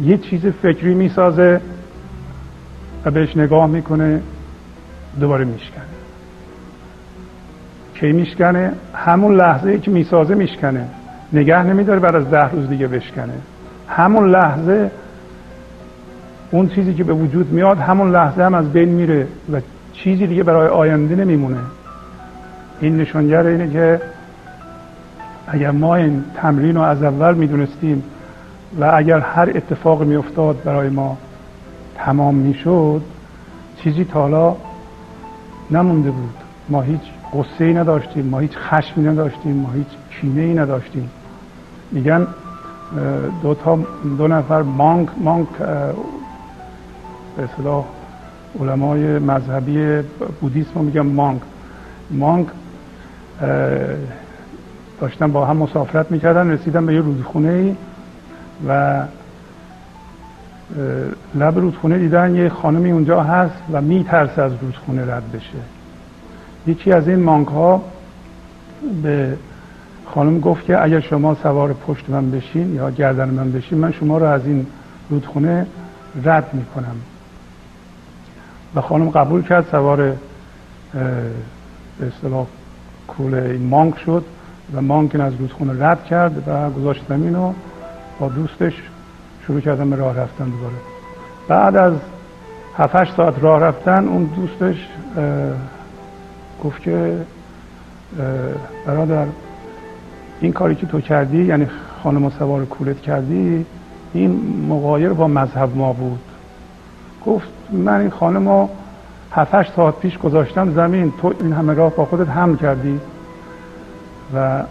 [0.00, 1.60] یه چیز فکری می‌سازه.
[3.04, 4.20] و بهش نگاه می‌کنه
[5.20, 5.84] دوباره میشکنه.
[7.94, 10.88] کی میشکنه؟ همون لحظه ای که می‌سازه میشکنه.
[11.32, 13.32] نگه نمیداره بعد از ده روز دیگه بشکنه.
[13.88, 14.90] همون لحظه
[16.50, 19.60] اون چیزی که به وجود میاد همون لحظه هم از بین میره و
[19.92, 21.60] چیزی دیگه برای آینده نمیمونه.
[22.80, 24.00] این نشانگر اینه که
[25.46, 28.02] اگر ما این تمرین رو از اول می‌دونستیم
[28.80, 31.18] و اگر هر اتفاق میافتاد برای ما
[31.94, 33.02] تمام می‌شد
[33.76, 34.56] چیزی تا حالا
[35.70, 36.34] نمونده بود.
[36.68, 37.00] ما هیچ
[37.32, 41.10] قصه ای نداشتیم ما هیچ خشمی نداشتیم ما هیچ کینه ای نداشتیم.
[41.90, 42.26] میگن
[43.42, 43.78] دو تا
[44.18, 45.48] دو نفر مانک مانک
[47.36, 47.84] به اصطلاح
[48.60, 50.02] علمای مذهبی
[50.40, 51.42] بودیسم میگن مانک
[52.10, 52.46] مانک
[55.00, 57.74] داشتن با هم مسافرت می‌کردن رسیدن به یه رودخونه ای
[58.68, 59.02] و
[61.34, 65.58] لب رودخونه دیدن یه خانمی اونجا هست و میترسه از رودخونه رد بشه.
[66.66, 67.82] یکی از این مانک ها
[69.02, 69.36] به
[70.06, 74.18] خانم گفت که اگر شما سوار پشت من بشین یا گردن من بشین من شما
[74.18, 74.66] رو از این
[75.10, 75.66] رودخونه
[76.24, 76.96] رد می‌کنم.
[78.74, 79.96] و خانم قبول کرد سوار
[82.00, 82.46] به اصطلاح
[83.08, 84.24] کول این مانک شد
[84.74, 87.52] و مانک از رودخونه رد کرد و گذاشت زمین و
[88.20, 88.82] با دوستش
[89.46, 90.74] شروع کردن به راه رفتن دوباره.
[91.48, 91.92] بعد از
[92.76, 94.88] 7 ساعت راه رفتن اون دوستش
[96.64, 97.16] گفت که
[98.86, 99.26] برادر
[100.40, 101.66] این کاری که تو کردی یعنی
[102.02, 103.66] خانم سوار کولت کردی
[104.12, 106.20] این مقایر با مذهب ما بود.
[107.26, 108.68] گفت من این خانم رو
[109.32, 113.00] 7 ساعت پیش گذاشتم زمین تو این همه راه با خودت هم کردی
[114.34, 114.62] و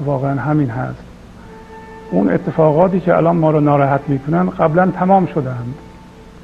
[0.00, 1.11] واقعا همین هست.
[2.12, 5.74] اون اتفاقاتی که الان ما رو ناراحت می‌کنن قبلا تمام شدند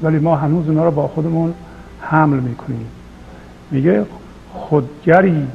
[0.02, 1.54] ولی ما هنوز اونا رو با خودمون
[2.00, 2.86] حمل می‌کنیم.
[3.70, 4.04] میگه
[4.52, 5.46] خودگری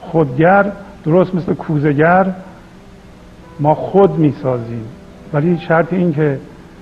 [0.00, 0.72] خودگر
[1.04, 2.26] درست مثل کوزگر
[3.60, 4.84] ما خود می‌سازیم.
[5.32, 6.38] ولی شرط این که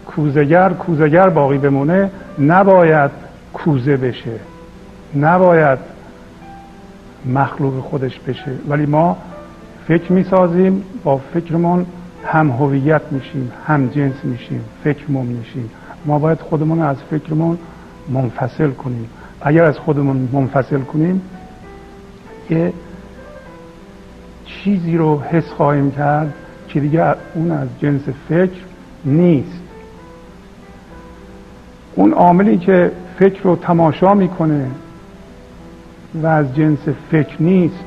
[0.07, 3.11] کوزگر کوزگر باقی بمونه نباید
[3.53, 4.41] کوزه بشه.
[5.17, 5.79] نباید
[7.27, 8.51] مخلوق خودش بشه.
[8.69, 9.17] ولی ما
[9.89, 11.87] فکر می‌سازیم با فکرمون
[12.27, 15.71] هم هویت میشیم هم جنس میشیم فکرمون میشیم.
[16.07, 17.59] ما باید خودمون از فکرمون
[18.09, 19.09] منفصل کنیم.
[19.41, 21.23] اگر از خودمون منفصل کنیم
[22.51, 22.73] یه
[24.47, 26.35] چیزی رو حس خواهیم کرد
[26.69, 28.61] که دیگه اون از جنس فکر
[29.05, 29.61] نیست.
[31.95, 34.71] اون عاملی که فکر رو تماشا می‌کنه
[36.15, 37.85] و از جنس فکر نیست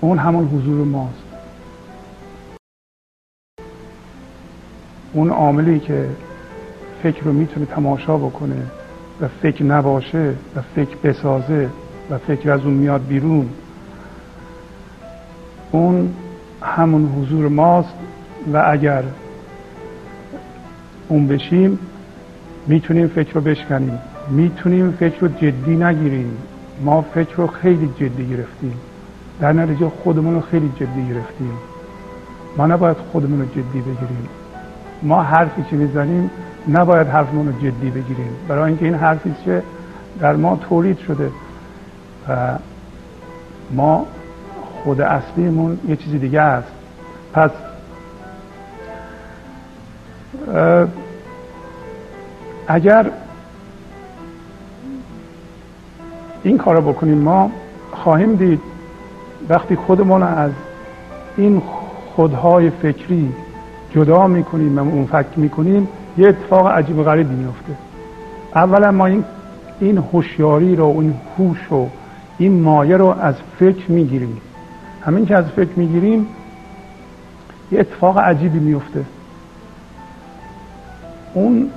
[0.00, 1.21] اون همون حضور ماست.
[5.12, 6.08] اون عاملی که
[7.02, 8.62] فکر رو می‌تونه تماشا بکنه
[9.20, 11.68] و فکر نباشه و فکر بسازه
[12.10, 13.48] و فکر از اون میاد بیرون
[15.70, 16.14] اون
[16.62, 17.94] همون حضور ماست
[18.52, 19.02] و اگر
[21.08, 21.78] اون بشیم
[22.66, 23.98] می‌تونیم فکر رو بشکنیم.
[24.30, 26.36] می‌تونیم فکر رو جدی نگیریم.
[26.84, 28.74] ما فکر رو خیلی جدی گرفتیم.
[29.40, 31.52] در نتیجه خودمون رو خیلی جدی گرفتیم.
[32.56, 34.28] ما نباید خودمون رو جدی بگیریم.
[35.02, 36.30] ما حرفی که می‌زنیم
[36.68, 38.36] نباید حرفمون رو جدی بگیریم.
[38.48, 39.62] برای اینکه این حرفی که
[40.20, 41.30] در ما تولید شده
[42.28, 42.58] و
[43.70, 44.06] ما
[44.84, 46.68] خود اصلیمون یه چیزی دیگه است.
[47.32, 47.50] پس
[52.68, 53.10] اگر
[56.42, 57.50] این کار رو بکنیم ما
[57.92, 58.60] خواهیم دید
[59.48, 60.50] وقتی خودمون از
[61.36, 61.62] این
[62.14, 63.32] خودهای فکری
[63.94, 67.72] جدا می‌کنیم و اون فکر می‌کنیم یه اتفاق عجیب و غریبی میفته
[68.54, 69.24] اولا ما این
[69.80, 71.90] این هوشیاری رو این هوش رو
[72.38, 74.40] این مایه رو از فکر می‌گیریم.
[75.04, 76.26] همین که از فکر می‌گیریم
[77.72, 79.04] یه اتفاق عجیبی میفته
[81.34, 81.70] اون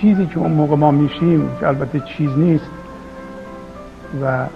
[0.00, 2.70] چیزی که اون موقع ما میشیم که البته چیز نیست
[4.22, 4.46] و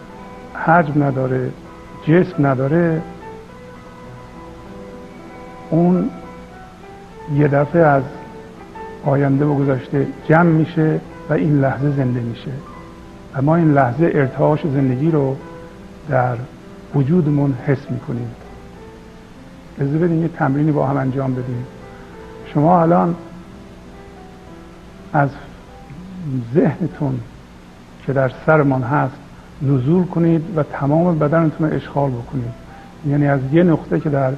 [0.67, 1.51] حجم نداره
[2.09, 3.03] جسم نداره
[5.75, 6.11] اون
[7.37, 8.03] یه دفعه از
[9.05, 12.51] آینده و گذشته جمع میشه و این لحظه زنده میشه.
[13.35, 15.37] و ما این لحظه ارتعاش زندگی رو
[16.09, 16.37] در
[16.95, 18.31] وجودمون حس می‌کنیم.
[19.81, 21.67] اجازه بدین یه تمرینی با هم انجام بدیم.
[22.55, 23.15] شما الان
[25.13, 25.29] از
[26.55, 27.21] ذهنتون
[28.07, 29.15] که در سرمان هست
[29.63, 32.53] نزول کنید و تمام بدنتون رو اشغال بکنید.
[33.07, 34.33] یعنی از یه نقطه که در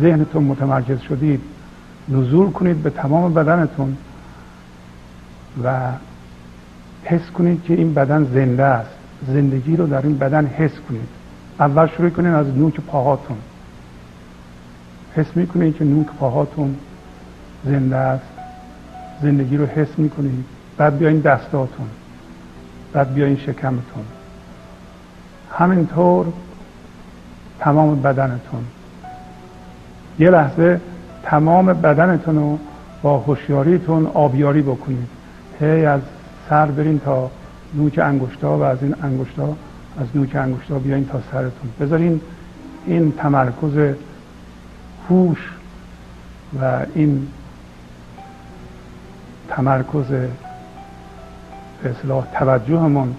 [0.00, 1.40] ذهنتون متمرکز شدید
[2.08, 3.96] نزول کنید به تمام بدنتون
[5.64, 5.92] و
[7.04, 8.90] حس کنید که این بدن زنده است.
[9.26, 11.08] زندگی رو در این بدن حس کنید.
[11.60, 13.36] اول شروع کنید از نوک پاهاتون.
[15.14, 16.76] حس می‌کنید که نوک پاهاتون
[17.64, 18.24] زنده است.
[19.22, 20.44] زندگی رو حس می‌کنید
[20.76, 21.86] بعد بیاین دستاتون.
[22.92, 24.04] بعد بیاین شکمتون.
[25.52, 26.26] همینطور
[27.58, 28.64] تمام بدنتون.
[30.18, 30.80] یه لحظه
[31.22, 32.58] تمام بدنتون رو
[33.02, 35.08] با هوشیاریتون آبیاری بکنید.
[35.60, 36.00] هی از
[36.48, 37.30] سر برین تا
[37.74, 39.56] نوک انگشتا و از این انگشتا
[40.00, 41.70] از نوک انگشتا بیاین تا سرتون.
[41.80, 42.20] بذارین
[42.86, 43.94] این تمرکز
[45.08, 45.38] هوش
[46.60, 47.26] و این
[49.48, 50.04] تمرکز
[51.84, 53.14] اصلاح توجهمون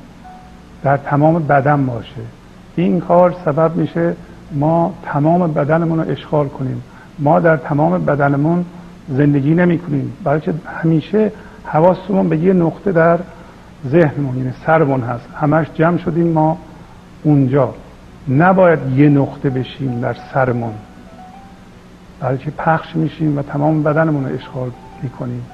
[0.84, 2.21] در تمام بدن باشه.
[2.75, 4.15] این کار سبب میشه
[4.51, 6.84] ما تمام بدنمون رو اشغال کنیم.
[7.19, 8.65] ما در تمام بدنمون
[9.10, 10.13] زندگی نمی کنیم.
[10.23, 10.53] بلکه
[10.84, 11.31] همیشه
[11.65, 13.19] حواسمون به یه نقطه در
[13.88, 15.29] ذهنمون یعنی سرمون هست.
[15.36, 16.58] همش جمع شدیم ما
[17.23, 17.73] اونجا.
[18.29, 20.73] نباید یه نقطه بشیم در سرمون.
[22.21, 24.71] بلکه پخش میشیم و تمام بدنمون رو اشغال
[25.03, 25.45] می‌کنیم.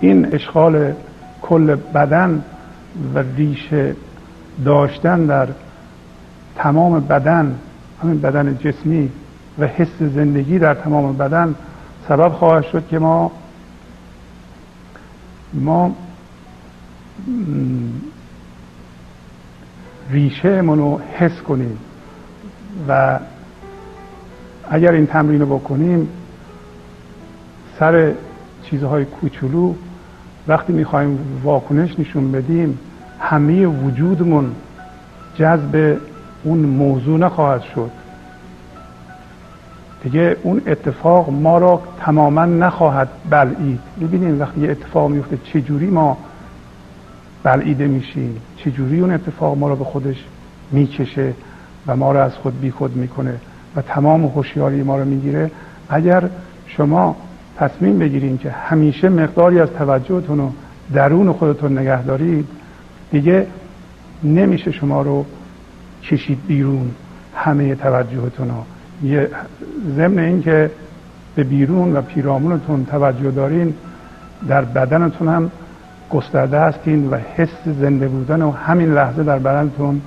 [0.00, 0.92] این اشغال
[1.42, 2.42] کل بدن
[3.14, 3.94] و ریشه
[4.64, 5.48] داشتن در
[6.56, 7.58] تمام بدن
[8.02, 9.10] همین بدن جسمی
[9.58, 11.54] و حس زندگی در تمام بدن
[12.08, 13.32] سبب خواهد شد که ما
[15.54, 15.96] ما
[20.10, 21.78] ریشه رو حس کنیم
[22.88, 23.18] و
[24.70, 26.08] اگر این تمرین رو بکنیم
[27.78, 28.12] سر
[28.62, 29.74] چیزهای کوچولو
[30.48, 32.78] وقتی می‌خوایم واکنش نشون بدیم
[33.20, 34.54] همه وجودمون
[35.38, 35.96] جذب
[36.44, 37.90] اون موضوع نخواهد شد.
[40.02, 43.80] دیگه اون اتفاق ما را تماما نخواهد بلعید.
[44.00, 46.18] ببینیم وقتی یه اتفاق میفته چجوری ما
[47.42, 50.24] بلعیده میشیم؟ چجوری اون اتفاق ما را به خودش
[50.72, 51.32] می‌کشه
[51.86, 53.34] و ما را از خود بیخود می‌کنه
[53.76, 55.50] و تمام هوشیاری ما رو می‌گیره؟
[55.88, 56.28] اگر
[56.66, 57.16] شما
[57.56, 60.52] تصمیم بگیرید که همیشه مقداری از توجهتون رو
[60.94, 62.48] درون خودتون نگه دارید
[63.10, 63.46] دیگه
[64.24, 65.24] نمیشه شما رو
[66.10, 66.90] کشید بیرون
[67.34, 68.64] همه توجهتون رو.
[69.08, 69.30] یه
[69.96, 70.70] ضمن اینکه
[71.34, 73.74] به بیرون و پیرامونتون توجه دارین
[74.48, 75.50] در بدنتون هم
[76.10, 80.00] گسترده هستین و حس زنده بودن و همین لحظه در بدنتون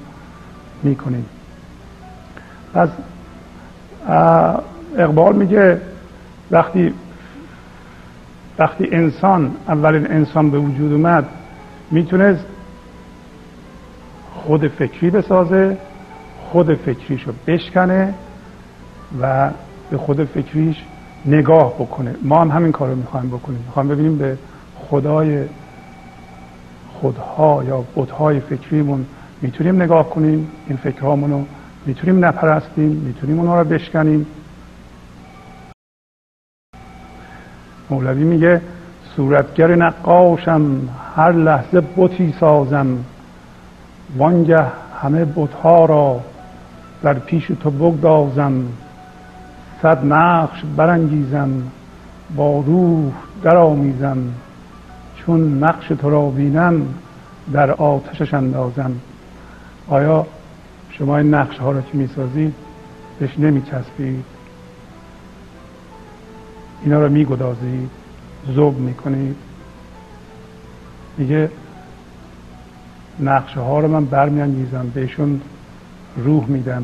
[0.84, 1.26] می‌کنین.
[2.74, 2.90] پس
[4.98, 5.82] اقبال میگه
[6.52, 6.94] وقتی
[8.60, 11.26] وقتی انسان اولین انسان به وجود اومد
[11.92, 12.46] می‌تونست
[14.34, 15.78] خود فکری بسازه
[16.52, 18.14] خود فکریش رو بشکنه
[19.22, 19.50] و
[19.90, 20.84] به خود فکریش
[21.26, 22.16] نگاه بکنه.
[22.22, 23.64] ما هم همین کار رو می‌خوایم بکنیم.
[23.66, 24.38] می‌خوایم ببینیم به
[24.90, 25.46] خدای
[26.94, 29.06] خودها یا بودهای فکریمون
[29.42, 30.48] می‌تونیم نگاه کنیم.
[30.68, 31.46] این فکرهامون رو
[31.86, 32.90] می‌تونیم نپرستیم.
[32.90, 34.26] می‌تونیم اونها رو بشکنیم.
[37.90, 38.62] مولوی میگه
[39.16, 42.88] صورتگر نقاشم هر لحظه بتی سازم.
[44.18, 44.66] وانگه
[45.02, 46.22] همه بتها را
[47.04, 48.64] در پیش تو بگدازم
[49.82, 51.50] صد نقش برانگیزم
[52.36, 54.18] با روح درآمیزم
[55.16, 56.82] چون نقش تو را بینم
[57.54, 58.92] در آتشش اندازم.
[59.88, 60.26] آیا
[60.90, 62.54] شما این نقش ها را که می‌سازید
[63.20, 64.26] بهش نمیچسبید؟
[66.84, 67.90] اینا رو میگدازید
[68.56, 69.36] زوب می‌کنید.
[71.18, 71.52] میگه
[73.20, 75.42] نقشه ها رو من برمیانگیزم بهشون
[76.24, 76.84] روح میدم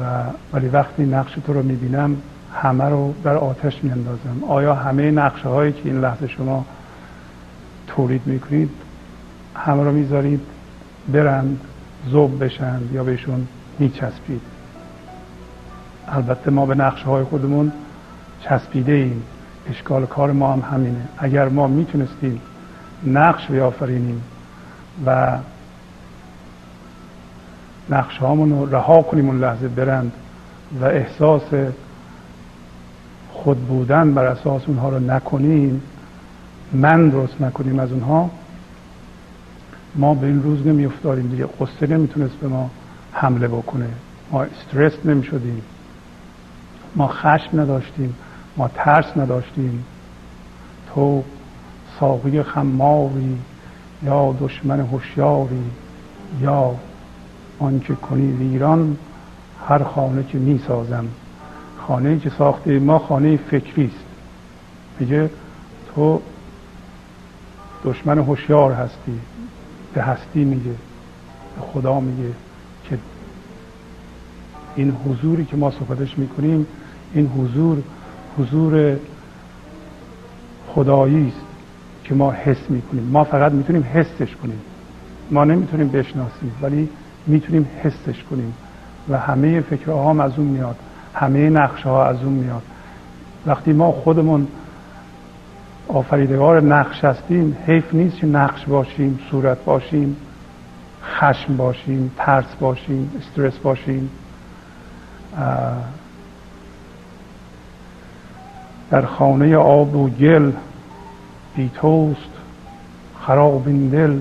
[0.00, 2.16] و ولی وقتی نقش تو رو می‌بینم
[2.54, 4.44] همه رو در آتش میاندازم.
[4.48, 6.64] آیا همه نقشه هایی که این لحظه شما
[7.86, 8.70] تولید می‌کنید
[9.54, 10.40] همه رو می‌ذارید
[11.12, 11.60] برند
[12.10, 13.46] زوب بشند یا بهشون
[13.78, 14.40] میچسبید؟
[16.08, 17.72] البته ما به نقشه های خودمون
[18.40, 19.22] چسبیده ایم
[19.70, 21.08] اشکال کار ما هم همینه.
[21.18, 22.40] اگر ما می‌تونستیم
[23.06, 24.22] نقش بیافرینیم
[25.06, 25.38] و
[27.90, 30.12] نقش رو رها کنیم اون لحظه برند
[30.80, 31.42] و احساس
[33.32, 35.82] خود بودن بر اساس اونها رو نکنیم
[36.72, 38.30] من درست نکنیم از اونها
[39.94, 42.70] ما به این روز نمی افتادیم دیگه قصه نمی‌تونست به ما
[43.12, 43.88] حمله بکنه.
[44.32, 45.62] ما استرس نمی شدیم
[46.96, 48.14] ما خشم نداشتیم
[48.56, 49.84] ما ترس نداشتیم.
[50.94, 51.22] تو
[52.00, 53.38] ساقی خماری
[54.02, 55.64] یا دشمن هوشیاری
[56.40, 56.74] یا
[57.58, 58.96] آنچه کنی ویران
[59.68, 61.04] هر خانه که می سازم.
[61.78, 64.04] خانه که ساخته ما خانه فکری است.
[65.00, 65.30] میگه
[65.94, 66.20] تو
[67.84, 69.20] دشمن هوشیار هستی.
[69.94, 70.70] به هستی میگه.
[71.56, 72.30] به خدا میگه
[72.84, 72.98] که
[74.76, 76.66] این حضوری که ما صحبتش می‌کنیم
[77.14, 77.82] این حضور
[78.38, 78.96] حضور
[80.74, 81.46] خدایی است
[82.04, 83.04] که ما حس می‌کنیم.
[83.04, 84.60] ما فقط می‌تونیم حسش کنیم.
[85.30, 86.52] ما نمی‌تونیم بشناسیم.
[86.62, 86.88] ولی
[87.26, 88.54] می‌تونیم حسش کنیم
[89.08, 90.76] و همه فکرها هم از اون میاد
[91.14, 92.62] همه نقشه ها از اون میاد.
[93.46, 94.48] وقتی ما خودمون
[95.88, 100.16] آفریدگار نقش هستیم حیف نیست که نقش باشیم صورت باشیم
[101.02, 104.10] خشم باشیم ترس باشیم استرس باشیم.
[108.90, 110.52] در خانه آب و گل
[111.56, 112.30] بی توست
[113.20, 114.20] خراب این دل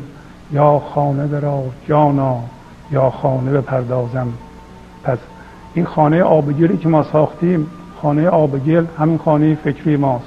[0.51, 2.43] یا خانه برا جانا.
[2.91, 4.27] یا خانه بپردازم.
[5.03, 5.17] پس
[5.73, 7.67] این خانه آبگلی که ما ساختیم
[8.01, 10.25] خانه آبگل همین خانه فکری ماست.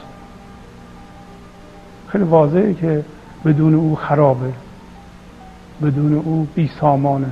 [2.09, 3.05] خیلی واضحه که
[3.45, 4.53] بدون او خرابه.
[5.83, 7.31] بدون او بی سامانه.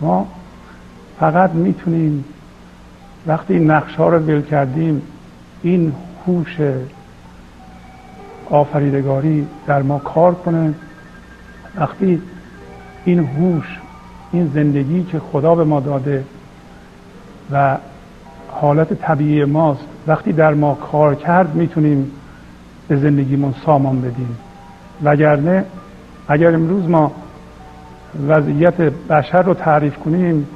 [0.00, 0.26] ما
[1.20, 2.24] فقط می‌تونیم
[3.26, 5.02] وقتی این نقش ها رو بل کردیم
[5.62, 5.92] این
[6.26, 6.56] هوش
[8.50, 10.74] آفریدگاری در ما کار کنه.
[11.76, 12.22] وقتی
[13.04, 13.78] این هوش
[14.32, 16.24] این زندگی که خدا به ما داده
[17.52, 17.76] و
[18.50, 22.10] حالت طبیعی ماست وقتی در ما کار کرد می‌تونیم
[22.88, 24.38] به زندگیمون سامان بدیم.
[25.02, 25.64] وگرنه
[26.28, 27.12] اگر امروز ما
[28.28, 30.46] وضعیت بشر رو تعریف کنیم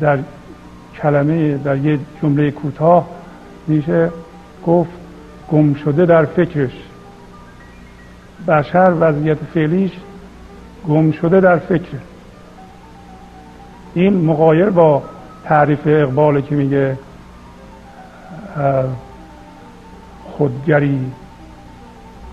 [0.00, 0.18] در
[1.02, 3.08] کلمه در یه جمله کوتاه
[3.66, 4.10] میشه
[4.66, 4.90] گفت
[5.52, 6.72] گم شده در فکرش.
[8.48, 9.92] بشر وضعیت فعلیش
[10.88, 11.98] گم شده در فکر.
[13.94, 15.02] این مقایر با
[15.44, 16.98] تعریف اقبال که میگه
[20.24, 21.00] خودگری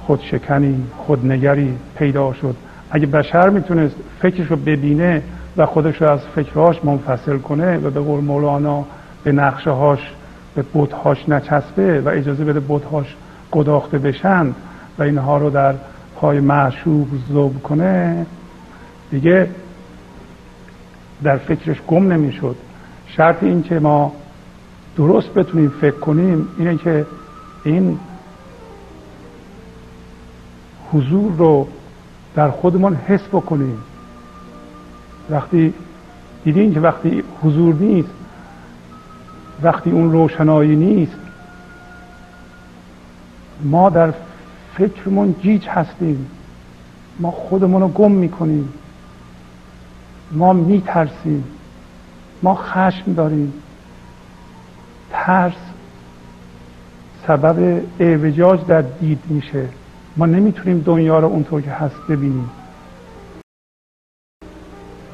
[0.05, 2.55] خودشکنی خودنگری پیدا شد.
[2.91, 5.21] اگه بشر می‌تونست فکرش رو ببینه
[5.57, 8.85] و خودش رو از فکرهاش منفصل کنه و به قول مولانا
[9.23, 9.99] به نقشه هاش
[10.55, 13.15] به بودهاش نچسبه و اجازه بده بودهاش
[13.51, 14.47] گداخته بشن
[14.99, 15.73] و اینها رو در
[16.21, 18.25] پای معشوق زوب کنه
[19.11, 19.49] دیگه
[21.23, 22.55] در فکرش گم نمی‌شد.
[23.07, 24.13] شرط این که ما
[24.97, 27.05] درست بتونیم فکر کنیم اینه که
[27.63, 27.99] این
[30.91, 31.67] حضور رو
[32.35, 33.77] در خودمان حس بکنیم.
[35.29, 35.73] وقتی
[36.43, 38.09] دیدین که وقتی حضور نیست
[39.63, 41.17] وقتی اون روشنایی نیست
[43.63, 44.13] ما در
[44.77, 46.27] فکرمون گیج هستیم.
[47.19, 48.73] ما خودمون رو گم می‌کنیم.
[50.31, 51.43] ما میترسیم.
[52.43, 53.53] ما خشم داریم.
[55.11, 55.53] ترس
[57.27, 59.67] سبب اعوجاج در دید میشه.
[60.17, 62.49] ما نمی‌تونیم دنیا رو اونطور که هست ببینیم.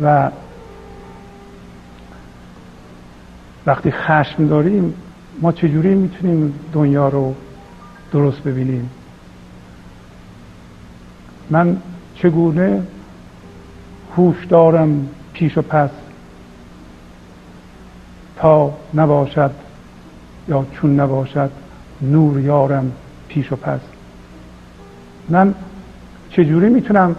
[0.01, 0.31] و
[3.65, 4.93] وقتی خشم داریم
[5.41, 7.35] ما چجوری می‌تونیم دنیا رو
[8.11, 8.89] درست ببینیم؟
[11.49, 11.77] من
[12.15, 12.83] چگونه
[14.15, 15.89] هوش دارم پیش و پس
[18.35, 19.51] تا نباشد
[20.47, 21.51] یا چون نباشد
[22.01, 22.91] نور یارم
[23.27, 23.79] پیش و پس؟
[25.29, 25.53] من
[26.29, 27.15] چجوری می‌تونم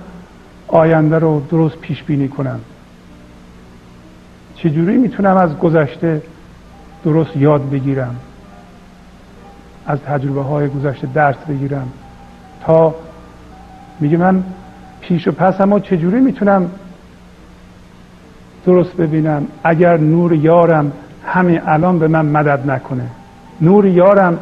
[0.69, 2.61] آینده رو درست پیش بینی کنم؟
[4.55, 6.23] چجوری می‌تونم از گذشته
[7.05, 8.17] درست یاد بگیرم؟
[9.87, 11.89] از تجربه های گذشته درس بگیرم
[12.61, 12.95] تا
[14.01, 14.43] میگه من
[15.01, 16.71] پیش و پس اما چجوری می‌تونم
[18.67, 20.93] درست ببینم؟ اگر نور یارم
[21.27, 23.07] همین الان به من مدد نکنه.
[23.61, 24.39] نور یارم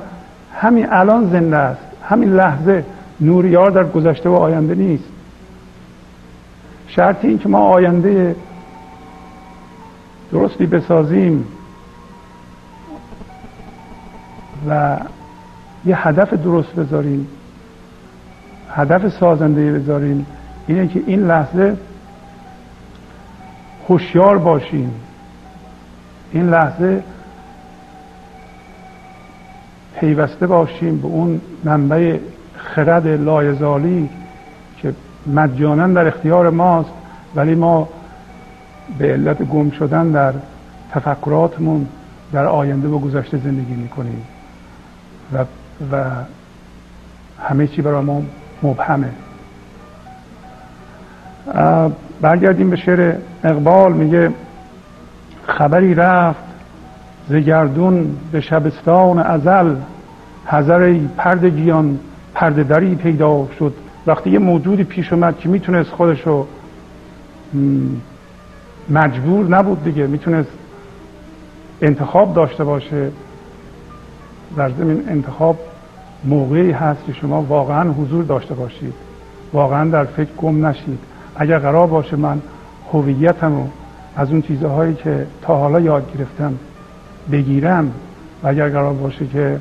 [0.55, 1.81] همین الان زنده است.
[2.03, 2.85] همین لحظه
[3.21, 5.05] نور یار در گذشته و آینده نیست.
[6.89, 8.37] شرط این که ما آینده
[10.33, 11.45] درستی بسازیم
[14.69, 14.97] و
[15.87, 17.29] یه هدف درست بذاریم.
[18.71, 20.27] هدف سازنده بذاریم
[20.67, 21.77] اینه که این لحظه
[23.89, 24.91] هوشیار باشیم.
[26.33, 27.03] این لحظه
[30.01, 32.19] پیوسته باشیم به اون منبع
[32.57, 34.09] خرد لایزالی
[34.83, 34.95] که
[35.27, 36.91] مجانا در اختیار ماست
[37.35, 37.89] ولی ما
[38.99, 40.35] به علت گم شدن در
[40.93, 41.87] تفکراتمون
[42.33, 44.23] در آینده و گذشته زندگی می‌کنیم.
[45.33, 45.45] و,
[45.93, 46.05] و
[47.41, 48.23] همه چی برای ما
[48.63, 49.11] مبهمه.
[52.21, 54.31] برگردیم به شعر اقبال میگه
[55.47, 56.41] خبری رفت
[57.29, 59.75] زگردون به شبستان ازل.
[60.47, 61.99] حذر پرد گیان
[62.35, 63.75] پرده دری پیدا شد.
[64.07, 66.47] وقتی یه موجودی پیش اومد که می‌تونست خودشو
[68.89, 70.51] مجبور نبود دیگه می‌تونست
[71.83, 73.11] انتخاب داشته باشه.
[74.57, 75.59] در زمین انتخاب
[76.25, 78.95] موقعی هست که شما واقعا حضور داشته باشید.
[79.53, 80.99] واقعا در فکر گم نشید.
[81.37, 82.41] اگر قرار باشه من
[82.93, 83.69] هویتم رو
[84.17, 86.55] از اون چیزهایی که تا حالا یاد گرفتم
[87.33, 87.93] بگیرم
[88.43, 89.61] و اگر قرار باشه که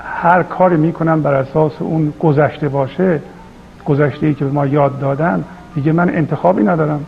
[0.00, 3.20] هر کاری می‌کنم بر اساس اون گذشته باشه
[3.84, 5.44] گذشته ای که به ما یاد دادن
[5.74, 7.04] دیگه من انتخابی ندارم.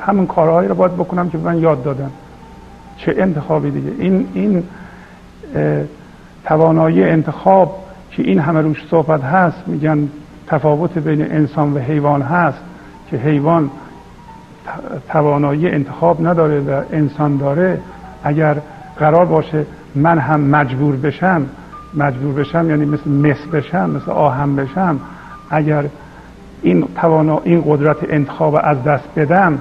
[0.00, 2.10] همون کارهایی رو باید بکنم که به من یاد دادن.
[2.96, 4.62] چه انتخابی دیگه؟ این این
[6.44, 7.76] توانایی انتخاب
[8.10, 10.08] که این همه روش صحبت هست میگن
[10.46, 12.58] تفاوت بین انسان و حیوان هست
[13.10, 13.70] که حیوان
[15.08, 17.80] توانایی انتخاب نداره و انسان داره.
[18.24, 18.56] اگر
[18.98, 21.46] قرار باشه من هم مجبور بشم
[21.94, 25.00] مجبور بشم یعنی مثل مس بشم مثل آهم بشم
[25.50, 25.84] اگر
[26.62, 29.58] این توانا این قدرت انتخاب از دست بدم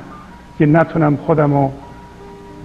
[0.58, 1.72] که نتونم خودم رو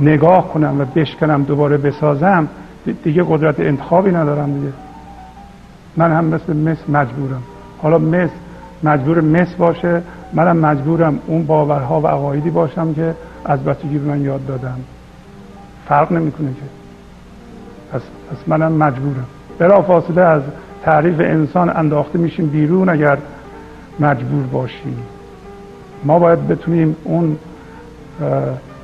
[0.01, 2.49] نگاه کنم و بشکنم دوباره بسازم
[3.05, 4.73] دیگه قدرت انتخابی ندارم دیگه.
[5.97, 7.43] من هم مثل مس مجبورم.
[7.83, 8.31] حالا مس
[8.83, 10.03] مجبور مس باشه
[10.33, 13.15] منم مجبورم اون باورها و عقایدی باشم که
[13.45, 14.79] از بچگی به من یاد دادم
[15.89, 16.63] فرق نمی‌کنه که.
[17.93, 19.27] پس, پس منم مجبورم.
[19.59, 20.43] بلا فاصله از
[20.83, 23.19] تعریف انسان انداخته میشیم بیرون اگر
[24.01, 24.97] مجبور باشیم.
[26.05, 27.37] ما باید بتونیم اون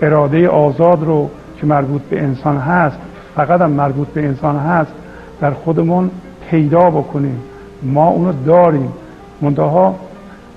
[0.02, 1.30] اراده آزاد رو
[1.60, 2.98] که مربوط به انسان هست
[3.38, 4.92] فقط هم مربوط به انسان هست
[5.40, 6.10] در خودمون
[6.50, 7.40] پیدا بکنیم.
[7.82, 8.92] ما اونو داریم.
[9.40, 9.96] منتها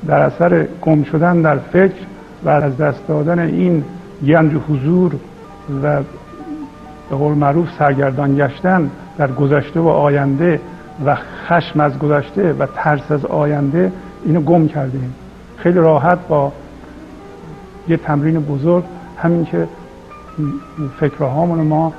[0.08, 1.96] در اثر گم شدن در فکر
[2.44, 3.84] و از دست دادن این
[4.28, 5.16] گنج حضور
[5.84, 6.00] و
[7.10, 10.60] به قول معروف سرگردان گشتن در گذشته و آینده
[11.06, 11.18] و
[11.48, 13.92] خشم از گذشته و ترس از آینده
[14.26, 15.14] اینو گم کردیم.
[15.58, 16.52] خیلی راحت با
[17.88, 18.84] یه تمرین بزرگ
[19.18, 19.68] همین که
[21.00, 21.94] فکرهامون ما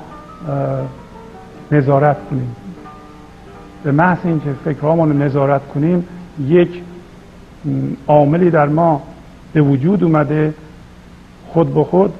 [1.71, 2.55] نظارت کنیم.
[3.83, 6.05] به محض اینکه فکرهامون نظارت کنیم
[6.39, 6.81] یک
[8.07, 9.01] عاملی در ما
[9.53, 10.53] به وجود اومده
[11.47, 12.13] خود به خود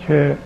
[0.00, 0.36] که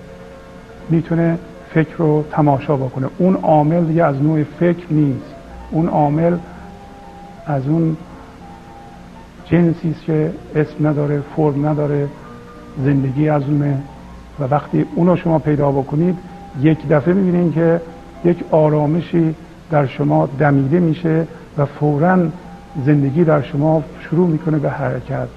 [0.90, 1.38] می‌تونه
[1.74, 3.06] فکر رو تماشا بکنه.
[3.18, 5.34] اون عامل دیگه از نوع فکر نیست.
[5.70, 6.36] اون عامل
[7.46, 7.96] از اون
[9.44, 12.08] جنسی که اسم نداره فرم نداره
[12.84, 13.78] زندگی از اونه
[14.40, 16.18] و وقتی اونو شما پیدا بکنید
[16.60, 17.80] یک دفعه می‌بینید که
[18.24, 19.34] یک آرامشی
[19.70, 21.26] در شما دمیده میشه
[21.58, 22.18] و فورا
[22.86, 25.28] زندگی در شما شروع می‌کنه به حرکت.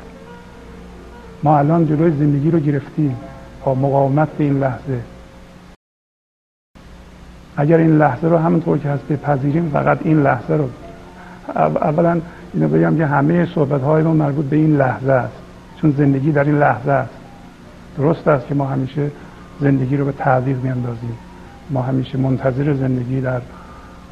[1.44, 3.18] ما الان جلوی زندگی رو گرفتیم
[3.66, 5.00] با مقاومت به این لحظه.
[7.58, 10.70] اگر این لحظه رو همونطور که هست بپذیریم فقط این لحظه رو.
[11.56, 12.22] اولا
[12.54, 15.34] اینو بگم که همه صحبت های ما مربوط به این لحظه است.
[15.82, 17.19] چون زندگی در این لحظه است.
[17.98, 19.12] درست است که ما همیشه
[19.62, 21.18] زندگی رو به تعویق میاندازیم.
[21.70, 23.42] ما همیشه منتظر زندگی در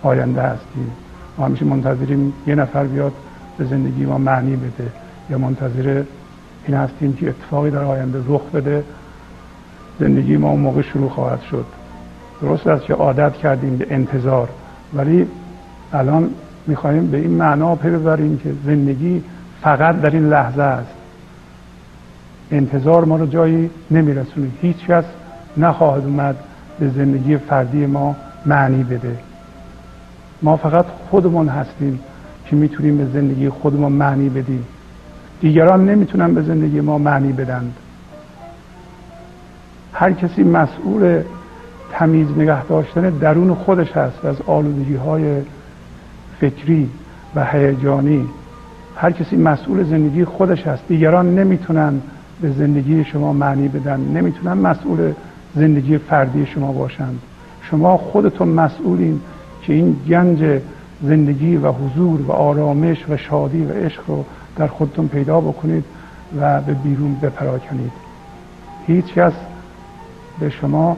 [0.03, 0.91] آینده هستیم.
[1.37, 3.13] ما همیشه منتظریم یه نفر بیاد
[3.57, 4.91] به زندگی ما معنی بده
[5.29, 6.03] یا منتظر
[6.67, 8.83] این هستیم که اتفاقی در آینده رخ بده.
[9.99, 11.65] زندگی ما اون موقع شروع خواهد شد.
[12.41, 14.49] درست است که عادت کردیم به انتظار
[14.93, 15.27] ولی
[15.93, 16.29] الان
[16.67, 19.23] می‌خواهیم به این معنا پی ببریم که زندگی
[19.61, 20.96] فقط در این لحظه است.
[22.51, 24.47] انتظار ما رو جایی نمیرسونه.
[24.61, 25.03] هیچ کس
[25.57, 26.35] نخواهد اومد
[26.79, 29.17] به زندگی فردی ما معنی بده.
[30.41, 31.99] ما فقط خودمون هستیم
[32.45, 34.65] که می‌تونیم به زندگی خودمون معنی بدیم.
[35.41, 37.75] دیگران نمی‌تونن به زندگی ما معنی بدند.
[39.93, 41.21] هر کسی مسئول
[41.91, 44.25] تمیز نگه داشتن درون خودش هست.
[44.25, 45.41] از آلودگی های
[46.39, 46.89] فکری
[47.35, 48.25] و هیجانی.
[48.95, 50.87] هر کسی مسئول زندگی خودش هست.
[50.87, 52.01] دیگران نمی‌تونن
[52.41, 53.99] به زندگی شما معنی بدن.
[53.99, 55.13] نمی‌تونن مسئول
[55.55, 57.19] زندگی فردی شما باشند
[57.61, 59.19] شما خودتون مسئولین
[59.61, 60.61] که این گنج
[61.03, 64.25] زندگی و حضور و آرامش و شادی و عشق رو
[64.55, 65.83] در خودتون پیدا بکنید
[66.39, 67.91] و به بیرون بپراکنید.
[68.87, 69.33] هیچ کس
[70.39, 70.97] به شما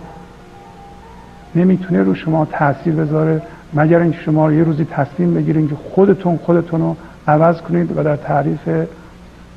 [1.56, 3.42] نمی‌تونه رو شما تاثیر بذاره
[3.74, 6.96] مگر اینکه شما یه روزی تصمیم بگیرید که خودتون خودتون رو
[7.28, 8.70] عوض کنید و در تعریف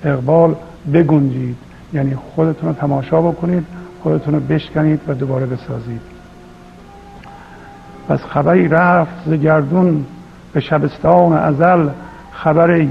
[0.04, 0.54] اقبال
[0.92, 1.56] بگنجید.
[1.92, 3.66] یعنی خودتون رو تماشا بکنید
[4.02, 6.00] خودتون رو بشکنید و دوباره بسازید.
[8.08, 10.04] پس خبری رفت ز گردون
[10.52, 11.88] به شبستان ازل
[12.32, 12.90] خبری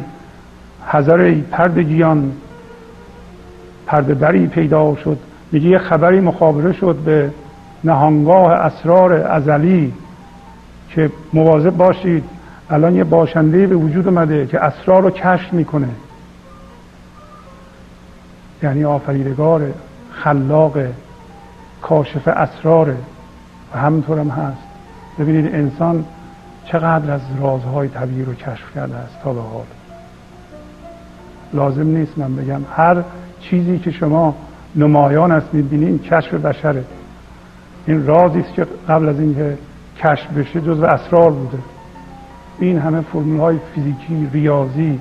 [0.86, 2.32] حضری پردگیان.
[3.92, 5.18] پرده دری پیدا شد
[5.52, 7.32] میگه یه خبری مخابره شد به
[7.84, 9.94] نهانگاه اسرار ازلی
[10.90, 12.24] که مواظب باشید
[12.70, 15.88] الان یه باشنده به وجود اومده که اسرار رو کشف می‌کنه.
[18.64, 19.74] یعنی آفریدگار
[20.12, 20.78] خلاق
[21.82, 22.96] کاشف اسرار
[23.74, 24.62] و همینطور هم هست.
[25.20, 26.06] ببینید انسان
[26.66, 29.66] چقدر از رازهای طبیعی رو کشف کرده است تا به حال.
[31.54, 33.04] لازم نیست من بگم هر
[33.42, 34.36] چیزی که شما
[34.76, 36.84] نمایان است می‌بینید کشف بشره.
[37.86, 39.58] این رازی است که قبل از اینکه
[39.98, 41.58] کشف بشه جزو اسرار بوده.
[42.60, 45.00] این همه فرمول های فیزیکی ریاضی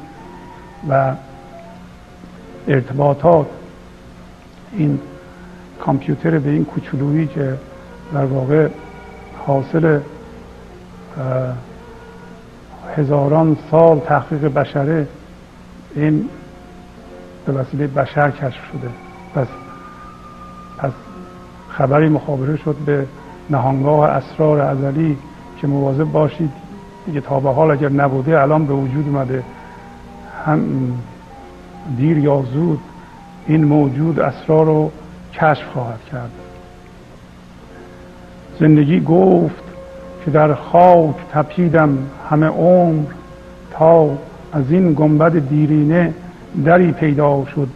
[0.89, 1.15] و
[2.69, 3.47] ارتباطات.
[4.73, 5.01] این
[5.81, 7.59] کامپیوتر به این کوچولویی که
[8.13, 8.69] در واقع
[9.47, 10.01] حاصل
[12.97, 15.09] هزاران سال تحقیق بشره
[15.95, 16.29] این
[17.47, 18.89] به وسیله بشر کشف شده.
[19.35, 19.47] پس
[20.79, 20.93] پس
[21.69, 23.07] خبری مخابره شد به
[23.51, 25.19] نهانگاه اسرار ازلی
[25.61, 26.51] که مواظب باشید
[27.07, 29.43] دیگه تا به حال اگر نبوده الان به وجود اومده.
[30.47, 30.61] هم
[31.97, 32.81] دیر یا زود
[33.47, 34.91] این موجود اسرار رو
[35.33, 36.31] کشف خواهد کرد.
[38.61, 39.62] زندگی گفت
[40.24, 41.99] که در خاک تپیدم
[42.31, 43.05] همه عمر
[43.70, 44.11] تا
[44.53, 46.14] از این گنبد دیرینه
[46.64, 47.68] دری پیدا شد.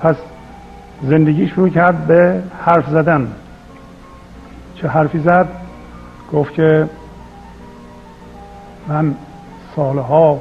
[0.00, 0.16] پس
[1.02, 3.28] زندگی شروع کرد به حرف زدن.
[4.74, 5.48] چه حرفی زد؟
[6.32, 6.88] گفت که
[8.88, 9.14] من
[9.76, 10.40] سالها